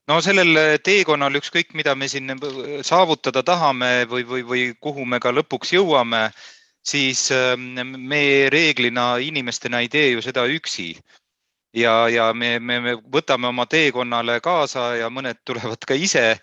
no 0.08 0.20
sellel 0.22 0.80
teekonnal 0.84 1.40
ükskõik, 1.40 1.74
mida 1.74 1.96
me 1.96 2.10
siin 2.12 2.36
saavutada 2.84 3.44
tahame 3.44 4.06
või, 4.10 4.26
või, 4.28 4.44
või 4.44 4.64
kuhu 4.80 5.06
me 5.06 5.20
ka 5.24 5.32
lõpuks 5.32 5.74
jõuame, 5.78 6.26
siis 6.84 7.30
ähm, 7.32 7.96
me 7.98 8.50
reeglina 8.52 9.18
inimestena 9.24 9.80
ei 9.84 9.90
tee 9.90 10.10
ju 10.12 10.22
seda 10.22 10.46
üksi. 10.46 10.96
ja, 11.74 12.10
ja 12.10 12.34
me, 12.34 12.60
me, 12.60 12.80
me 12.80 12.94
võtame 13.16 13.48
oma 13.48 13.66
teekonnale 13.66 14.40
kaasa 14.42 14.96
ja 14.96 15.10
mõned 15.10 15.40
tulevad 15.46 15.86
ka 15.88 15.94
ise 15.94 16.38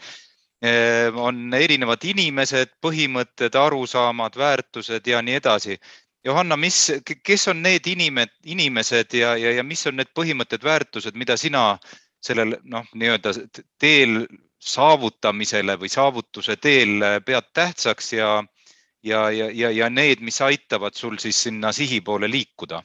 on 1.17 1.55
erinevad 1.57 2.05
inimesed, 2.05 2.75
põhimõtted, 2.85 3.55
arusaamad, 3.57 4.35
väärtused 4.37 5.07
ja 5.09 5.23
nii 5.25 5.39
edasi. 5.39 5.79
Johanna, 6.25 6.57
mis, 6.61 6.91
kes 7.25 7.49
on 7.49 7.63
need 7.65 7.87
inimed, 7.89 8.29
inimesed 8.45 9.15
ja, 9.17 9.33
ja, 9.41 9.55
ja 9.57 9.65
mis 9.65 9.87
on 9.89 9.97
need 9.97 10.11
põhimõtted, 10.13 10.65
väärtused, 10.65 11.17
mida 11.17 11.37
sina 11.41 11.79
sellel 12.21 12.59
noh, 12.69 12.85
nii-öelda 12.93 13.33
teel 13.81 14.27
saavutamisele 14.61 15.79
või 15.81 15.89
saavutuse 15.89 16.59
teel 16.61 17.01
pead 17.25 17.49
tähtsaks 17.57 18.13
ja, 18.13 18.35
ja, 19.03 19.31
ja, 19.33 19.49
ja, 19.49 19.71
ja 19.73 19.89
need, 19.89 20.21
mis 20.21 20.41
aitavad 20.45 20.95
sul 20.95 21.17
siis 21.19 21.41
sinna 21.49 21.73
sihi 21.73 22.01
poole 22.05 22.29
liikuda? 22.31 22.83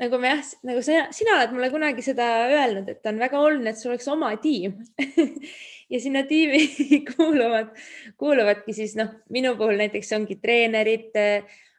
nagu 0.00 0.16
me 0.16 0.30
jah, 0.30 0.46
nagu 0.64 0.80
sina, 0.80 1.10
sina 1.12 1.34
oled 1.36 1.50
mulle 1.52 1.68
kunagi 1.68 2.00
seda 2.00 2.26
öelnud, 2.48 2.88
et 2.88 3.04
on 3.04 3.18
väga 3.20 3.36
oluline, 3.36 3.68
et 3.68 3.76
sul 3.76 3.92
oleks 3.92 4.08
oma 4.08 4.30
tiim 4.40 4.78
ja 5.90 6.00
sinna 6.00 6.22
tiimi 6.28 6.62
kuuluvad, 7.10 7.74
kuuluvadki 8.20 8.74
siis 8.76 8.96
noh, 8.98 9.12
minu 9.32 9.56
puhul 9.58 9.80
näiteks 9.80 10.12
ongi 10.16 10.38
treenerid, 10.42 11.10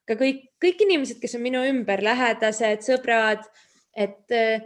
ka 0.07 0.17
kõik, 0.19 0.45
kõik 0.61 0.85
inimesed, 0.87 1.21
kes 1.21 1.37
on 1.39 1.45
minu 1.45 1.63
ümber, 1.67 2.03
lähedased, 2.05 2.85
sõbrad, 2.85 3.43
et 3.95 4.35
äh, 4.35 4.63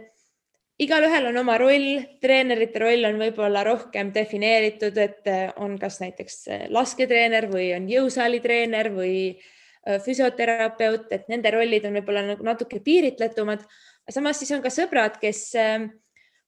igalühel 0.82 1.30
on 1.30 1.42
oma 1.42 1.58
roll, 1.62 2.02
treenerite 2.22 2.82
roll 2.82 3.08
on 3.08 3.20
võib-olla 3.22 3.64
rohkem 3.66 4.12
defineeritud, 4.14 4.98
et 4.98 5.30
on 5.62 5.78
kas 5.80 6.02
näiteks 6.02 6.42
lasketreener 6.74 7.48
või 7.52 7.70
on 7.78 7.86
jõusaali 7.90 8.42
treener 8.44 8.90
või 8.92 9.14
äh, 9.30 9.52
Äh, 9.86 10.00
füsioterapeut, 10.02 11.12
et 11.14 11.28
nende 11.30 11.50
rollid 11.54 11.84
on 11.86 11.94
võib-olla 11.94 12.24
nagu 12.32 12.42
natuke 12.42 12.80
piiritletumad. 12.82 13.60
samas 14.10 14.40
siis 14.40 14.50
on 14.56 14.62
ka 14.64 14.70
sõbrad, 14.74 15.20
kes, 15.20 15.54
ähm, 15.54 15.84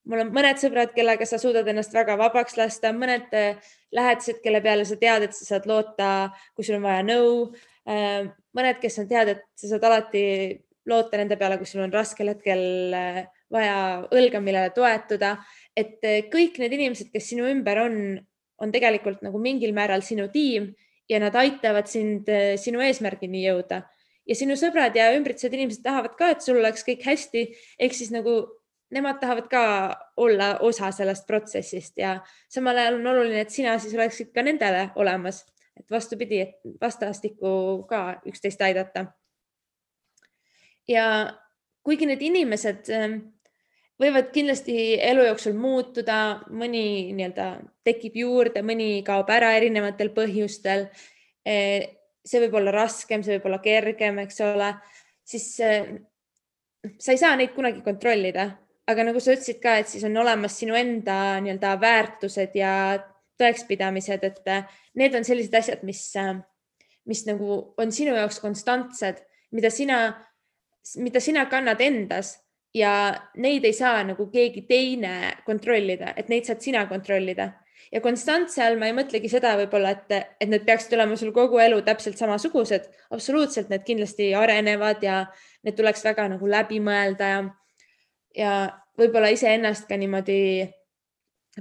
mul 0.09 0.25
on 0.25 0.31
mõned 0.35 0.61
sõbrad, 0.61 0.93
kellega 0.97 1.27
sa 1.29 1.39
suudad 1.41 1.67
ennast 1.69 1.93
väga 1.95 2.17
vabaks 2.21 2.57
lasta, 2.59 2.93
mõned 2.97 3.33
äh, 3.37 3.59
lähedased, 3.95 4.41
kelle 4.45 4.63
peale 4.65 4.87
sa 4.89 4.97
tead, 5.01 5.29
et 5.29 5.37
sa 5.37 5.45
saad 5.53 5.69
loota, 5.69 6.13
kui 6.57 6.67
sul 6.67 6.79
on 6.79 6.87
vaja 6.87 7.05
nõu. 7.07 7.35
Ähm, 7.89 8.33
mõned, 8.57 8.81
kes 8.83 8.99
on 9.03 9.11
tead, 9.11 9.35
et 9.35 9.45
sa 9.59 9.73
saad 9.73 9.85
alati 9.89 10.23
loota 10.89 11.21
nende 11.21 11.37
peale, 11.41 11.59
kui 11.61 11.69
sul 11.69 11.85
on 11.85 11.93
raskel 11.93 12.33
hetkel 12.33 12.65
äh, 12.97 13.21
vaja 13.53 13.77
õlga, 14.13 14.41
millele 14.45 14.73
toetuda. 14.77 15.37
et 15.79 16.03
kõik 16.33 16.57
need 16.59 16.73
inimesed, 16.75 17.13
kes 17.13 17.29
sinu 17.31 17.47
ümber 17.47 17.79
on, 17.85 17.95
on 18.59 18.73
tegelikult 18.75 19.21
nagu 19.23 19.39
mingil 19.39 19.71
määral 19.77 20.03
sinu 20.03 20.27
tiim 20.33 20.73
ja 21.09 21.21
nad 21.23 21.37
aitavad 21.39 21.87
sind 21.87 22.27
sinu 22.59 22.83
eesmärgini 22.83 23.45
jõuda 23.45 23.85
ja 24.29 24.37
sinu 24.37 24.57
sõbrad 24.59 24.97
ja 24.99 25.09
ümbritsevad 25.17 25.57
inimesed 25.57 25.85
tahavad 25.85 26.17
ka, 26.19 26.33
et 26.35 26.45
sul 26.45 26.59
oleks 26.61 26.85
kõik 26.87 27.07
hästi, 27.07 27.45
ehk 27.81 27.97
siis 27.97 28.11
nagu 28.13 28.41
nemad 28.91 29.21
tahavad 29.21 29.49
ka 29.51 29.63
olla 30.17 30.59
osa 30.65 30.91
sellest 30.93 31.27
protsessist 31.27 31.99
ja 31.99 32.19
samal 32.49 32.77
ajal 32.77 33.01
on 33.01 33.07
oluline, 33.07 33.41
et 33.41 33.51
sina 33.51 33.79
siis 33.79 33.95
oleksid 33.95 34.33
ka 34.35 34.43
nendele 34.43 34.89
olemas, 34.97 35.45
et 35.77 35.91
vastupidi, 35.91 36.41
et 36.41 36.81
vastastikku 36.81 37.85
ka 37.89 38.21
üksteist 38.27 38.63
aidata. 38.63 39.07
ja 40.89 41.33
kuigi 41.85 42.07
need 42.09 42.23
inimesed 42.25 42.89
eh, 42.93 43.19
võivad 44.01 44.33
kindlasti 44.33 44.97
elu 45.05 45.27
jooksul 45.29 45.57
muutuda, 45.59 46.41
mõni 46.51 47.13
nii-öelda 47.17 47.49
tekib 47.85 48.17
juurde, 48.17 48.63
mõni 48.63 49.03
kaob 49.07 49.31
ära 49.33 49.55
erinevatel 49.59 50.13
põhjustel. 50.17 50.87
Eh, 51.45 51.97
see 52.25 52.43
võib 52.45 52.59
olla 52.61 52.73
raskem, 52.75 53.23
see 53.25 53.37
võib 53.37 53.49
olla 53.49 53.61
kergem, 53.65 54.21
eks 54.25 54.41
ole, 54.45 54.73
siis 55.25 55.49
eh, 55.65 55.93
sa 56.99 57.13
ei 57.13 57.21
saa 57.21 57.37
neid 57.37 57.55
kunagi 57.57 57.83
kontrollida, 57.85 58.51
aga 58.89 59.05
nagu 59.05 59.21
sa 59.21 59.35
ütlesid 59.37 59.61
ka, 59.63 59.77
et 59.81 59.91
siis 59.91 60.05
on 60.09 60.17
olemas 60.17 60.57
sinu 60.59 60.77
enda 60.79 61.39
nii-öelda 61.45 61.75
väärtused 61.83 62.57
ja 62.57 62.73
tõekspidamised, 63.39 64.25
et 64.25 64.51
äh, 64.51 64.81
need 64.99 65.15
on 65.15 65.27
sellised 65.27 65.55
asjad, 65.55 65.85
mis, 65.87 66.03
äh, 66.19 66.35
mis 67.09 67.25
nagu 67.29 67.61
on 67.79 67.93
sinu 67.95 68.17
jaoks 68.17 68.41
konstantsed, 68.43 69.21
mida 69.55 69.71
sina, 69.73 70.01
mida 70.99 71.21
sina 71.23 71.47
kannad 71.51 71.81
endas 71.85 72.37
ja 72.75 72.93
neid 73.41 73.65
ei 73.65 73.77
saa 73.77 74.03
nagu 74.09 74.29
keegi 74.33 74.65
teine 74.69 75.39
kontrollida, 75.47 76.15
et 76.17 76.29
neid 76.33 76.49
saad 76.49 76.65
sina 76.65 76.87
kontrollida. 76.91 77.53
ja 77.93 78.01
konstantse 78.05 78.61
all 78.61 78.77
ma 78.77 78.89
ei 78.91 78.93
mõtlegi 78.93 79.31
seda 79.33 79.55
võib-olla, 79.57 79.95
et, 79.95 80.35
et 80.43 80.49
need 80.51 80.67
peaksid 80.67 80.93
olema 80.97 81.17
sul 81.17 81.31
kogu 81.33 81.61
elu 81.63 81.79
täpselt 81.87 82.19
samasugused. 82.21 82.89
absoluutselt, 83.11 83.71
need 83.71 83.85
kindlasti 83.87 84.35
arenevad 84.35 85.03
ja 85.03 85.23
need 85.65 85.77
tuleks 85.77 86.05
väga 86.05 86.29
nagu 86.35 86.51
läbi 86.51 86.81
mõelda 86.85 87.31
ja, 87.33 87.41
ja 88.37 88.53
võib-olla 88.99 89.31
iseennast 89.35 89.89
ka 89.89 89.97
niimoodi 89.97 90.69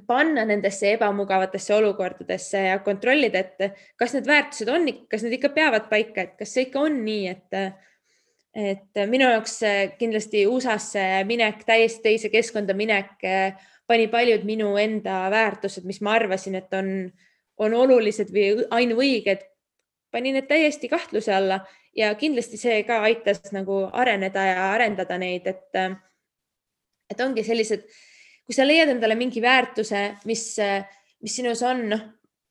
panna 0.08 0.44
nendesse 0.46 0.92
ebamugavatesse 0.94 1.74
olukordadesse 1.74 2.62
ja 2.68 2.80
kontrollida, 2.86 3.40
et 3.40 3.78
kas 3.98 4.14
need 4.14 4.28
väärtused 4.30 4.70
on, 4.70 4.86
kas 5.10 5.26
need 5.26 5.38
ikka 5.40 5.50
peavad 5.56 5.88
paika, 5.90 6.28
et 6.28 6.36
kas 6.40 6.54
see 6.54 6.68
ikka 6.68 6.84
on 6.86 7.00
nii, 7.06 7.32
et, 7.34 7.58
et 8.54 9.02
minu 9.10 9.30
jaoks 9.32 9.58
kindlasti 9.98 10.46
USA-sse 10.50 11.08
minek, 11.30 11.64
täiesti 11.66 12.04
teise 12.06 12.30
keskkonda 12.34 12.78
minek 12.78 13.16
pani 13.88 14.08
paljud 14.08 14.44
minu 14.46 14.76
enda 14.78 15.28
väärtused, 15.32 15.86
mis 15.88 16.02
ma 16.02 16.18
arvasin, 16.20 16.60
et 16.60 16.74
on, 16.74 17.12
on 17.58 17.74
olulised 17.74 18.32
või 18.34 18.66
ainuõiged, 18.70 19.46
pani 20.12 20.34
need 20.36 20.48
täiesti 20.50 20.90
kahtluse 20.92 21.34
alla. 21.34 21.62
Ja 21.98 22.12
kindlasti 22.16 22.60
see 22.62 22.84
ka 22.86 23.00
aitas 23.08 23.42
nagu 23.56 23.88
areneda 23.90 24.44
ja 24.46 24.66
arendada 24.76 25.18
neid, 25.18 25.48
et, 25.50 25.80
et 27.10 27.22
ongi 27.24 27.44
sellised 27.44 27.88
kui 28.48 28.56
sa 28.56 28.64
leiad 28.64 28.94
endale 28.94 29.18
mingi 29.20 29.44
väärtuse, 29.44 30.02
mis, 30.26 30.44
mis 31.24 31.34
sinus 31.36 31.62
on, 31.68 31.84
noh, 31.92 32.04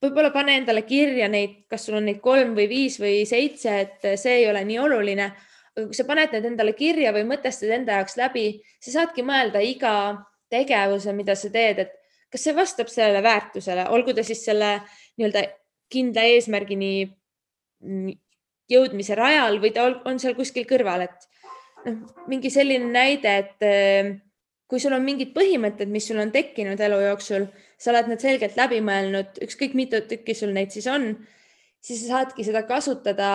võib-olla 0.05 0.29
pane 0.35 0.59
endale 0.61 0.83
kirja 0.85 1.29
neid, 1.33 1.63
kas 1.73 1.87
sul 1.89 1.97
on 1.97 2.05
neid 2.11 2.21
kolm 2.25 2.53
või 2.59 2.69
viis 2.69 2.99
või 3.01 3.23
seitse, 3.29 3.77
et 3.81 4.09
see 4.21 4.43
ei 4.43 4.49
ole 4.51 4.61
nii 4.69 4.79
oluline. 4.85 5.31
aga 5.77 5.87
kui 5.89 5.97
sa 5.97 6.05
paned 6.09 6.33
need 6.33 6.49
endale 6.49 6.75
kirja 6.77 7.13
või 7.17 7.25
mõtestad 7.29 7.73
enda 7.73 7.97
jaoks 7.97 8.17
läbi, 8.21 8.45
sa 8.81 8.93
saadki 8.93 9.25
mõelda 9.25 9.61
iga 9.65 9.95
tegevuse, 10.53 11.13
mida 11.17 11.35
sa 11.35 11.49
teed, 11.53 11.81
et 11.85 11.97
kas 12.33 12.45
see 12.45 12.55
vastab 12.57 12.93
sellele 12.93 13.25
väärtusele, 13.25 13.89
olgu 13.89 14.13
ta 14.13 14.25
siis 14.25 14.45
selle 14.45 14.83
nii-öelda 15.17 15.47
kindla 15.93 16.27
eesmärgini 16.29 16.93
jõudmise 18.69 19.17
rajal 19.17 19.61
või 19.63 19.73
ta 19.73 19.89
on 20.05 20.21
seal 20.21 20.37
kuskil 20.37 20.69
kõrval, 20.69 21.09
et 21.09 21.29
noh, 21.89 22.05
mingi 22.29 22.53
selline 22.53 22.93
näide, 22.93 23.37
et 23.41 24.25
kui 24.67 24.83
sul 24.83 24.97
on 24.97 25.05
mingid 25.07 25.31
põhimõtted, 25.37 25.91
mis 25.93 26.09
sul 26.09 26.19
on 26.19 26.33
tekkinud 26.35 26.81
elu 26.83 26.99
jooksul, 27.05 27.47
sa 27.79 27.93
oled 27.93 28.11
need 28.11 28.23
selgelt 28.25 28.57
läbi 28.59 28.81
mõelnud, 28.85 29.39
ükskõik 29.47 29.77
mitu 29.79 30.01
tükki 30.11 30.35
sul 30.35 30.55
neid 30.57 30.75
siis 30.75 30.89
on, 30.91 31.13
siis 31.83 32.03
sa 32.03 32.17
saadki 32.17 32.47
seda 32.47 32.65
kasutada 32.67 33.31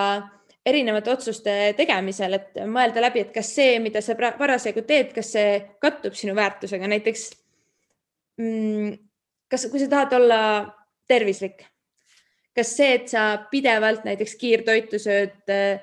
erinevate 0.66 1.10
otsuste 1.10 1.54
tegemisel, 1.78 2.36
et 2.38 2.60
mõelda 2.70 3.02
läbi, 3.02 3.24
et 3.24 3.32
kas 3.34 3.50
see, 3.56 3.78
mida 3.82 4.02
sa 4.04 4.14
parasjagu 4.16 4.84
teed, 4.86 5.10
kas 5.16 5.32
see 5.34 5.56
kattub 5.82 6.14
sinu 6.18 6.36
väärtusega, 6.38 6.90
näiteks 6.92 7.24
mm, 8.38 8.94
kas, 9.50 9.66
kui 9.72 9.82
sa 9.82 9.90
tahad 9.90 10.16
olla 10.20 10.40
tervislik, 11.10 11.64
kas 12.54 12.76
see, 12.76 12.94
et 13.00 13.10
sa 13.10 13.26
pidevalt 13.50 14.06
näiteks 14.06 14.36
kiirtoitu 14.38 15.00
sööd 15.02 15.50
äh, 15.50 15.82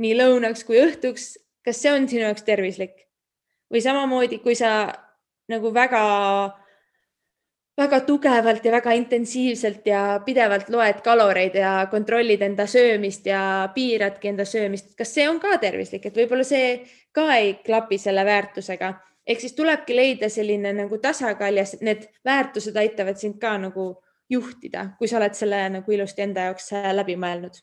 nii 0.00 0.16
lõunaks 0.18 0.66
kui 0.66 0.80
õhtuks, 0.82 1.34
kas 1.64 1.84
see 1.84 1.92
on 1.92 2.08
sinu 2.10 2.26
jaoks 2.26 2.46
tervislik? 2.46 3.05
Või 3.72 3.82
samamoodi, 3.82 4.38
kui 4.38 4.54
sa 4.54 4.86
nagu 5.50 5.72
väga, 5.74 6.02
väga 7.78 8.00
tugevalt 8.06 8.64
ja 8.64 8.72
väga 8.72 8.94
intensiivselt 8.98 9.86
ja 9.86 10.20
pidevalt 10.26 10.70
loed 10.72 11.02
kaloreid 11.04 11.58
ja 11.58 11.72
kontrollid 11.90 12.42
enda 12.42 12.66
söömist 12.66 13.26
ja 13.26 13.68
piiradki 13.74 14.32
enda 14.32 14.44
söömist, 14.44 14.94
kas 14.98 15.14
see 15.14 15.28
on 15.28 15.40
ka 15.42 15.58
tervislik, 15.62 16.06
et 16.06 16.16
võib-olla 16.16 16.46
see 16.46 16.80
ka 17.14 17.28
ei 17.36 17.54
klapi 17.66 17.98
selle 17.98 18.24
väärtusega. 18.26 18.94
Ehk 19.26 19.40
siis 19.42 19.56
tulebki 19.58 19.96
leida 19.96 20.28
selline 20.30 20.70
nagu 20.72 20.98
tasakaal 21.02 21.56
ja 21.58 21.64
need 21.82 22.04
väärtused 22.24 22.76
aitavad 22.78 23.18
sind 23.18 23.40
ka 23.42 23.56
nagu 23.58 23.96
juhtida, 24.30 24.92
kui 24.98 25.08
sa 25.10 25.18
oled 25.18 25.34
selle 25.34 25.64
nagu 25.78 25.92
ilusti 25.92 26.22
enda 26.22 26.46
jaoks 26.50 26.72
äh, 26.78 26.92
läbi 26.94 27.16
mõelnud. 27.18 27.58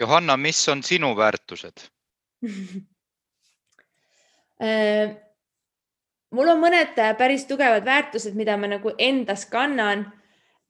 Johanna, 0.00 0.36
mis 0.40 0.60
on 0.72 0.82
sinu 0.82 1.12
väärtused 1.16 1.84
mul 6.34 6.52
on 6.52 6.62
mõned 6.62 6.98
äh, 7.00 7.12
päris 7.18 7.46
tugevad 7.48 7.84
väärtused, 7.86 8.36
mida 8.38 8.56
ma 8.60 8.70
nagu 8.70 8.94
endas 8.98 9.46
kannan. 9.50 10.06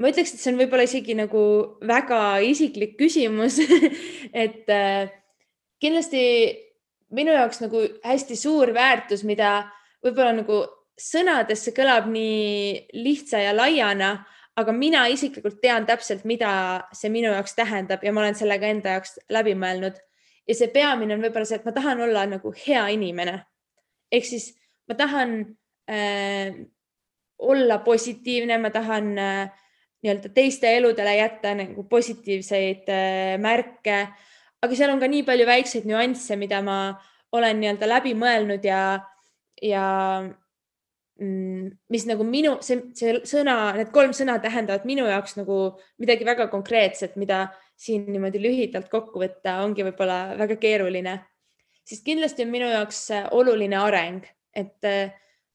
ma 0.00 0.08
ütleks, 0.08 0.32
et 0.32 0.40
see 0.40 0.52
on 0.54 0.60
võib-olla 0.60 0.86
isegi 0.88 1.12
nagu 1.12 1.42
väga 1.84 2.40
isiklik 2.40 2.96
küsimus 2.96 3.58
et 4.44 4.70
äh, 4.72 5.10
kindlasti 5.80 6.22
minu 7.12 7.34
jaoks 7.34 7.60
nagu 7.60 7.82
hästi 8.04 8.36
suur 8.38 8.72
väärtus, 8.74 9.24
mida 9.28 9.68
võib-olla 10.04 10.32
nagu 10.38 10.62
sõnadesse 11.00 11.74
kõlab 11.76 12.08
nii 12.12 12.88
lihtsa 12.96 13.40
ja 13.44 13.52
laiana, 13.56 14.12
aga 14.56 14.72
mina 14.72 15.06
isiklikult 15.08 15.60
tean 15.60 15.86
täpselt, 15.88 16.24
mida 16.28 16.86
see 16.96 17.12
minu 17.12 17.32
jaoks 17.32 17.56
tähendab 17.56 18.04
ja 18.04 18.12
ma 18.12 18.24
olen 18.24 18.36
selle 18.36 18.58
ka 18.60 18.68
enda 18.68 18.96
jaoks 18.96 19.18
läbi 19.32 19.56
mõelnud. 19.56 20.00
ja 20.48 20.54
see 20.56 20.72
peamine 20.72 21.14
on 21.14 21.24
võib-olla 21.24 21.48
see, 21.48 21.60
et 21.60 21.68
ma 21.68 21.76
tahan 21.76 22.00
olla 22.00 22.24
nagu 22.26 22.52
hea 22.66 22.88
inimene 22.96 23.40
ehk 24.12 24.26
siis 24.26 24.50
ma 24.88 24.96
tahan 24.98 25.34
äh, 25.90 26.54
olla 27.38 27.78
positiivne, 27.78 28.58
ma 28.58 28.70
tahan 28.70 29.12
äh, 29.18 29.52
nii-öelda 30.02 30.32
teiste 30.34 30.70
eludele 30.76 31.16
jätta 31.16 31.54
nagu 31.54 31.84
positiivseid 31.88 32.88
äh, 32.88 33.38
märke, 33.40 34.02
aga 34.60 34.76
seal 34.76 34.92
on 34.92 35.00
ka 35.00 35.08
nii 35.08 35.24
palju 35.28 35.46
väikseid 35.48 35.88
nüansse, 35.88 36.36
mida 36.40 36.60
ma 36.64 36.80
olen 37.32 37.60
nii-öelda 37.62 37.88
läbi 37.88 38.14
mõelnud 38.18 38.64
ja, 38.66 38.82
ja 39.62 39.86
mm, 41.20 41.70
mis 41.92 42.06
nagu 42.08 42.26
minu, 42.26 42.56
see, 42.64 42.90
see 42.96 43.20
sõna, 43.28 43.76
need 43.78 43.92
kolm 43.94 44.14
sõna 44.16 44.38
tähendavad 44.42 44.86
minu 44.88 45.06
jaoks 45.08 45.38
nagu 45.38 45.60
midagi 46.02 46.26
väga 46.28 46.48
konkreetset, 46.52 47.16
mida 47.20 47.46
siin 47.80 48.08
niimoodi 48.10 48.42
lühidalt 48.42 48.90
kokku 48.92 49.22
võtta 49.22 49.60
ongi 49.64 49.86
võib-olla 49.86 50.34
väga 50.40 50.58
keeruline 50.60 51.20
siis 51.90 52.04
kindlasti 52.06 52.46
on 52.46 52.52
minu 52.52 52.68
jaoks 52.70 53.08
oluline 53.34 53.78
areng, 53.80 54.22
et 54.54 54.86
äh, 54.86 55.10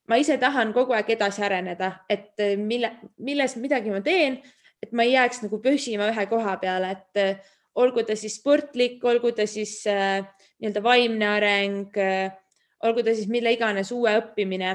ma 0.10 0.19
ise 0.19 0.38
tahan 0.41 0.74
kogu 0.76 0.95
aeg 0.95 1.10
edasi 1.15 1.43
areneda, 1.48 1.91
et 2.12 2.34
äh, 2.43 2.56
mille, 2.60 2.91
milles 3.17 3.56
midagi 3.62 3.93
ma 3.93 4.02
teen, 4.04 4.41
et 4.84 4.91
ma 4.91 5.06
ei 5.08 5.15
jääks 5.15 5.45
nagu 5.45 5.62
püsima 5.63 6.10
ühe 6.12 6.26
koha 6.32 6.58
peale, 6.62 6.91
et 6.98 7.21
äh, 7.21 7.54
olgu 7.76 8.04
ta 8.08 8.17
siis 8.19 8.38
sportlik, 8.39 9.04
olgu 9.04 9.34
ta 9.36 9.48
siis 9.48 9.82
nii-öelda 9.84 10.84
vaimne 10.84 11.28
areng, 11.28 11.98
olgu 12.88 13.04
ta 13.04 13.12
siis 13.15 13.28
mille 13.28 13.52
iganes 13.52 13.91
uue 13.91 14.13
õppimine. 14.21 14.69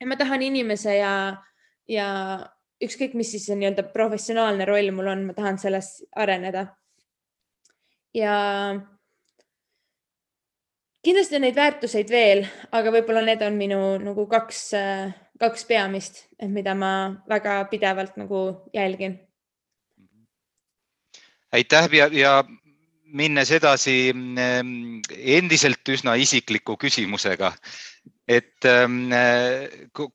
ja 0.00 0.06
ma 0.08 0.16
tahan 0.16 0.42
inimese 0.42 0.94
ja, 0.96 1.12
ja 1.88 2.06
ükskõik, 2.80 3.12
mis 3.12 3.34
siis 3.34 3.50
nii-öelda 3.52 3.84
professionaalne 3.92 4.64
roll 4.64 4.88
mul 4.96 5.12
on, 5.12 5.26
ma 5.28 5.36
tahan 5.36 5.60
selles 5.60 5.98
areneda. 6.16 6.66
ja 8.16 8.32
kindlasti 11.02 11.36
on 11.36 11.44
neid 11.46 11.58
väärtuseid 11.58 12.10
veel, 12.10 12.44
aga 12.72 12.92
võib-olla 12.94 13.24
need 13.26 13.42
on 13.42 13.58
minu 13.58 13.80
nagu 14.02 14.26
kaks, 14.30 14.62
kaks 15.42 15.66
peamist, 15.68 16.24
mida 16.46 16.74
ma 16.78 16.92
väga 17.28 17.62
pidevalt 17.70 18.16
nagu 18.20 18.42
jälgin. 18.74 19.18
aitäh 21.52 21.88
ja, 21.92 22.06
ja 22.12 22.44
minnes 23.12 23.50
edasi 23.52 24.12
mm, 24.14 25.02
endiselt 25.10 25.88
üsna 25.88 26.14
isikliku 26.16 26.78
küsimusega, 26.80 27.52
et 28.28 28.64
ähm, 28.64 29.12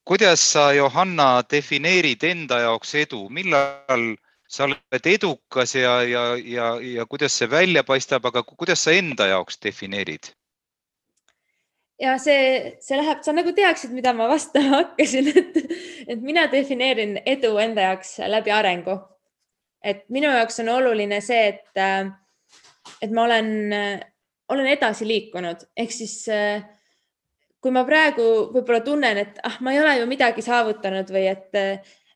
kuidas 0.04 0.42
sa, 0.54 0.72
Johanna, 0.74 1.44
defineerid 1.52 2.24
enda 2.24 2.64
jaoks 2.64 2.96
edu, 2.96 3.28
millal 3.30 4.16
sa 4.48 4.66
oled 4.66 5.12
edukas 5.12 5.76
ja, 5.76 6.02
ja, 6.08 6.24
ja, 6.40 6.74
ja 6.82 7.06
kuidas 7.06 7.36
see 7.38 7.50
välja 7.52 7.84
paistab, 7.84 8.26
aga 8.26 8.44
kuidas 8.48 8.88
sa 8.88 8.96
enda 8.96 9.28
jaoks 9.28 9.60
defineerid? 9.62 10.32
Ja 12.02 12.16
see, 12.22 12.78
see 12.84 12.98
läheb, 13.00 13.22
sa 13.26 13.34
nagu 13.36 13.54
teaksid, 13.58 13.94
mida 13.96 14.14
ma 14.18 14.30
vastama 14.30 14.78
hakkasin, 14.82 15.32
et, 15.34 15.60
et 16.08 16.22
mina 16.24 16.48
defineerin 16.52 17.18
edu 17.26 17.56
enda 17.62 17.90
jaoks 17.92 18.18
läbi 18.30 18.54
arengu. 18.54 19.00
et 19.84 20.04
minu 20.10 20.30
jaoks 20.34 20.60
on 20.64 20.70
oluline 20.74 21.22
see, 21.24 21.54
et, 21.54 21.82
et 23.02 23.12
ma 23.14 23.28
olen, 23.28 23.52
olen 24.50 24.68
edasi 24.68 25.08
liikunud, 25.08 25.68
ehk 25.78 25.94
siis 25.94 26.26
kui 27.62 27.74
ma 27.74 27.84
praegu 27.88 28.26
võib-olla 28.54 28.82
tunnen, 28.86 29.22
et 29.22 29.40
ah, 29.46 29.58
ma 29.66 29.74
ei 29.74 29.82
ole 29.82 29.98
ju 30.00 30.10
midagi 30.10 30.44
saavutanud 30.46 31.10
või 31.14 31.26
et, 31.32 31.58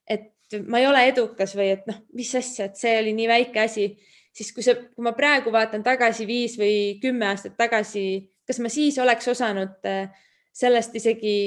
et 0.10 0.58
ma 0.68 0.82
ei 0.82 0.88
ole 0.90 1.06
edukas 1.10 1.56
või 1.58 1.72
et 1.78 1.88
noh, 1.90 2.02
mis 2.18 2.34
asja, 2.38 2.70
et 2.70 2.78
see 2.80 2.98
oli 3.00 3.14
nii 3.18 3.30
väike 3.30 3.64
asi, 3.64 3.88
siis 4.36 4.52
kui 4.56 4.66
see, 4.66 4.78
kui 4.94 5.06
ma 5.06 5.16
praegu 5.18 5.54
vaatan 5.54 5.84
tagasi 5.86 6.28
viis 6.30 6.58
või 6.60 7.00
kümme 7.02 7.30
aastat 7.32 7.58
tagasi 7.60 8.04
kas 8.48 8.60
ma 8.60 8.72
siis 8.72 8.98
oleks 9.02 9.28
osanud 9.32 9.88
äh, 9.88 10.10
sellest 10.52 10.96
isegi 11.00 11.38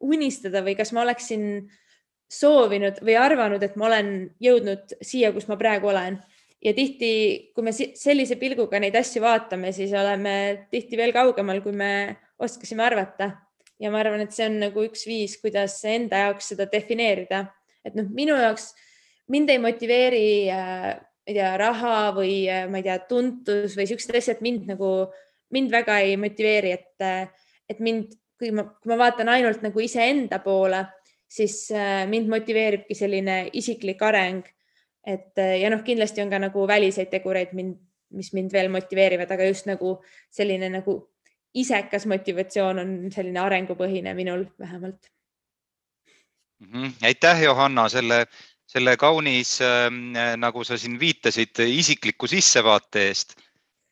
unistada 0.00 0.62
või 0.64 0.76
kas 0.78 0.92
ma 0.96 1.04
oleksin 1.04 1.68
soovinud 2.28 3.00
või 3.04 3.16
arvanud, 3.18 3.62
et 3.64 3.76
ma 3.80 3.88
olen 3.88 4.10
jõudnud 4.42 4.98
siia, 5.00 5.32
kus 5.32 5.48
ma 5.48 5.56
praegu 5.60 5.88
olen. 5.88 6.18
ja 6.64 6.72
tihti, 6.74 7.10
kui 7.54 7.62
me 7.62 7.72
sellise 7.72 8.34
pilguga 8.36 8.80
neid 8.82 8.96
asju 8.98 9.22
vaatame, 9.22 9.70
siis 9.72 9.92
oleme 9.94 10.66
tihti 10.70 10.98
veel 10.98 11.12
kaugemal, 11.14 11.60
kui 11.62 11.72
me 11.72 12.16
oskasime 12.38 12.84
arvata. 12.84 13.30
ja 13.80 13.90
ma 13.90 14.00
arvan, 14.02 14.20
et 14.20 14.34
see 14.34 14.46
on 14.48 14.58
nagu 14.60 14.84
üks 14.84 15.06
viis, 15.06 15.38
kuidas 15.40 15.78
enda 15.84 16.24
jaoks 16.26 16.52
seda 16.52 16.66
defineerida, 16.70 17.46
et 17.84 17.94
noh, 17.94 18.08
minu 18.10 18.36
jaoks 18.36 18.72
mind 19.28 19.50
ei 19.50 19.58
motiveeri 19.62 20.50
äh, 20.50 20.96
ma 20.98 21.32
ei 21.32 21.36
tea, 21.36 21.56
raha 21.60 21.96
või 22.16 22.34
äh, 22.48 22.66
ma 22.68 22.80
ei 22.80 22.86
tea, 22.86 22.98
tuntus 23.08 23.76
või 23.76 23.86
siuksed 23.88 24.16
asjad 24.16 24.40
mind 24.44 24.68
nagu, 24.68 25.08
mind 25.54 25.72
väga 25.72 25.98
ei 26.04 26.16
motiveeri, 26.20 26.72
et, 26.72 26.94
äh, 27.00 27.28
et 27.68 27.80
mind, 27.80 28.14
kui 28.38 28.52
ma, 28.54 28.64
kui 28.64 28.92
ma 28.92 28.98
vaatan 29.00 29.28
ainult 29.32 29.62
nagu 29.64 29.80
iseenda 29.82 30.38
poole, 30.44 30.84
siis 31.28 31.68
mind 32.08 32.30
motiveeribki 32.32 32.94
selline 32.96 33.50
isiklik 33.52 34.02
areng. 34.02 34.46
et 35.08 35.36
ja 35.60 35.70
noh, 35.70 35.80
kindlasti 35.84 36.20
on 36.20 36.30
ka 36.30 36.38
nagu 36.38 36.66
väliseid 36.68 37.08
tegureid 37.10 37.52
mind, 37.56 37.76
mis 38.12 38.32
mind 38.32 38.52
veel 38.52 38.68
motiveerivad, 38.68 39.30
aga 39.30 39.44
just 39.48 39.66
nagu 39.66 39.98
selline 40.30 40.68
nagu 40.68 40.96
isekas 41.54 42.06
motivatsioon 42.06 42.78
on 42.82 42.90
selline 43.12 43.40
arengupõhine 43.40 44.14
minul 44.14 44.44
vähemalt 44.60 45.08
mm. 46.60 46.72
-hmm. 46.72 46.92
aitäh, 47.02 47.42
Johanna, 47.42 47.88
selle 47.88 48.26
selle 48.68 48.96
kaunis, 49.00 49.58
ähm, 49.64 50.12
nagu 50.36 50.64
sa 50.64 50.76
siin 50.78 50.98
viitasid, 51.00 51.56
isikliku 51.72 52.28
sissevaate 52.28 53.06
eest. 53.08 53.38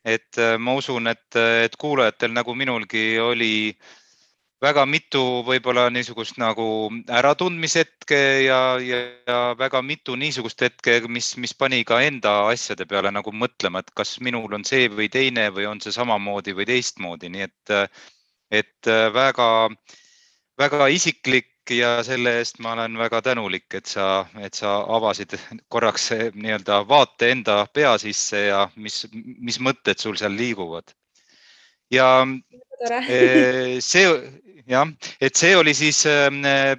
Et 0.07 0.39
äh, 0.39 0.57
ma 0.59 0.77
usun, 0.79 1.11
et, 1.11 1.29
et 1.37 1.77
kuulajatel 1.81 2.35
nagu 2.35 2.55
minulgi 2.55 3.17
oli 3.19 3.55
väga 4.63 4.87
mitu 4.89 5.23
võib-olla 5.45 5.89
niisugust 5.93 6.39
nagu 6.41 6.67
äratundmishetke 7.13 8.21
ja, 8.47 8.61
ja, 8.81 9.01
ja 9.29 9.41
väga 9.59 9.83
mitu 9.85 10.17
niisugust 10.17 10.63
hetke, 10.65 11.01
mis, 11.13 11.35
mis 11.43 11.53
pani 11.55 11.83
ka 11.85 12.01
enda 12.05 12.37
asjade 12.53 12.87
peale 12.89 13.13
nagu 13.13 13.35
mõtlema, 13.35 13.83
et 13.83 13.93
kas 13.99 14.17
minul 14.25 14.55
on 14.57 14.65
see 14.65 14.89
või 14.89 15.11
teine 15.13 15.51
või 15.53 15.69
on 15.69 15.83
see 15.85 15.93
samamoodi 15.93 16.57
või 16.57 16.69
teistmoodi, 16.71 17.33
nii 17.35 17.45
et, 17.49 17.77
et 18.63 18.93
äh, 18.93 19.11
väga, 19.13 19.51
väga 20.63 20.89
isiklik 20.95 21.53
ja 21.71 22.03
selle 22.07 22.37
eest 22.41 22.59
ma 22.63 22.73
olen 22.73 22.99
väga 22.99 23.23
tänulik, 23.23 23.67
et 23.75 23.87
sa, 23.87 24.27
et 24.43 24.55
sa 24.55 24.79
avasid 24.97 25.37
korraks 25.69 26.11
nii-öelda 26.35 26.83
vaate 26.89 27.31
enda 27.35 27.67
pea 27.73 27.97
sisse 27.99 28.47
ja 28.47 28.67
mis, 28.77 29.05
mis 29.13 29.59
mõtted 29.61 29.99
sul 29.99 30.17
seal 30.17 30.37
liiguvad. 30.37 30.95
ja 31.91 32.27
eh, 33.09 33.79
see 33.81 34.07
jah, 34.67 34.89
et 35.21 35.37
see 35.37 35.57
oli 35.57 35.75
siis 35.75 36.05
eh, 36.07 36.77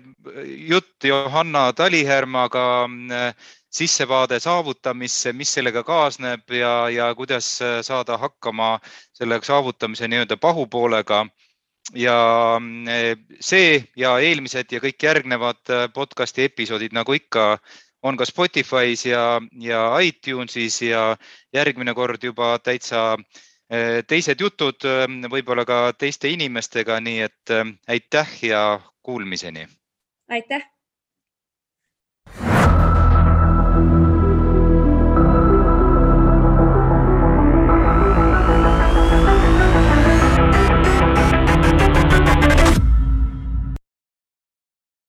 jutt 0.69 1.04
Johanna 1.04 1.71
Talihärmaga 1.73 2.67
eh, 2.88 3.34
sissevaade 3.69 4.39
saavutamisse, 4.39 5.34
mis 5.34 5.54
sellega 5.54 5.84
kaasneb 5.84 6.52
ja, 6.52 6.89
ja 6.89 7.15
kuidas 7.15 7.60
saada 7.82 8.17
hakkama 8.17 8.80
selle 9.13 9.39
saavutamise 9.43 10.08
nii-öelda 10.08 10.38
pahupoolega 10.38 11.26
ja 11.95 12.60
eh, 12.89 13.15
see 13.39 13.82
ja 13.95 14.17
eelmised 14.19 14.71
ja 14.71 14.82
kõik 14.84 15.04
järgnevad 15.04 15.62
eh, 15.71 15.88
podcast'i 15.93 16.47
episoodid, 16.47 16.95
nagu 16.95 17.13
ikka, 17.13 17.58
on 18.04 18.17
ka 18.17 18.28
Spotify's 18.28 19.06
ja, 19.08 19.39
ja 19.62 19.84
iTunesis 20.04 20.82
ja 20.82 21.15
järgmine 21.54 21.93
kord 21.97 22.23
juba 22.23 22.58
täitsa 22.60 23.17
eh, 23.69 24.04
teised 24.08 24.41
jutud, 24.41 24.88
võib-olla 25.32 25.65
ka 25.65 25.82
teiste 25.97 26.30
inimestega, 26.30 27.00
nii 27.00 27.19
et 27.28 27.58
aitäh 27.88 28.39
ja 28.43 28.63
kuulmiseni. 29.02 29.67
aitäh 30.30 30.77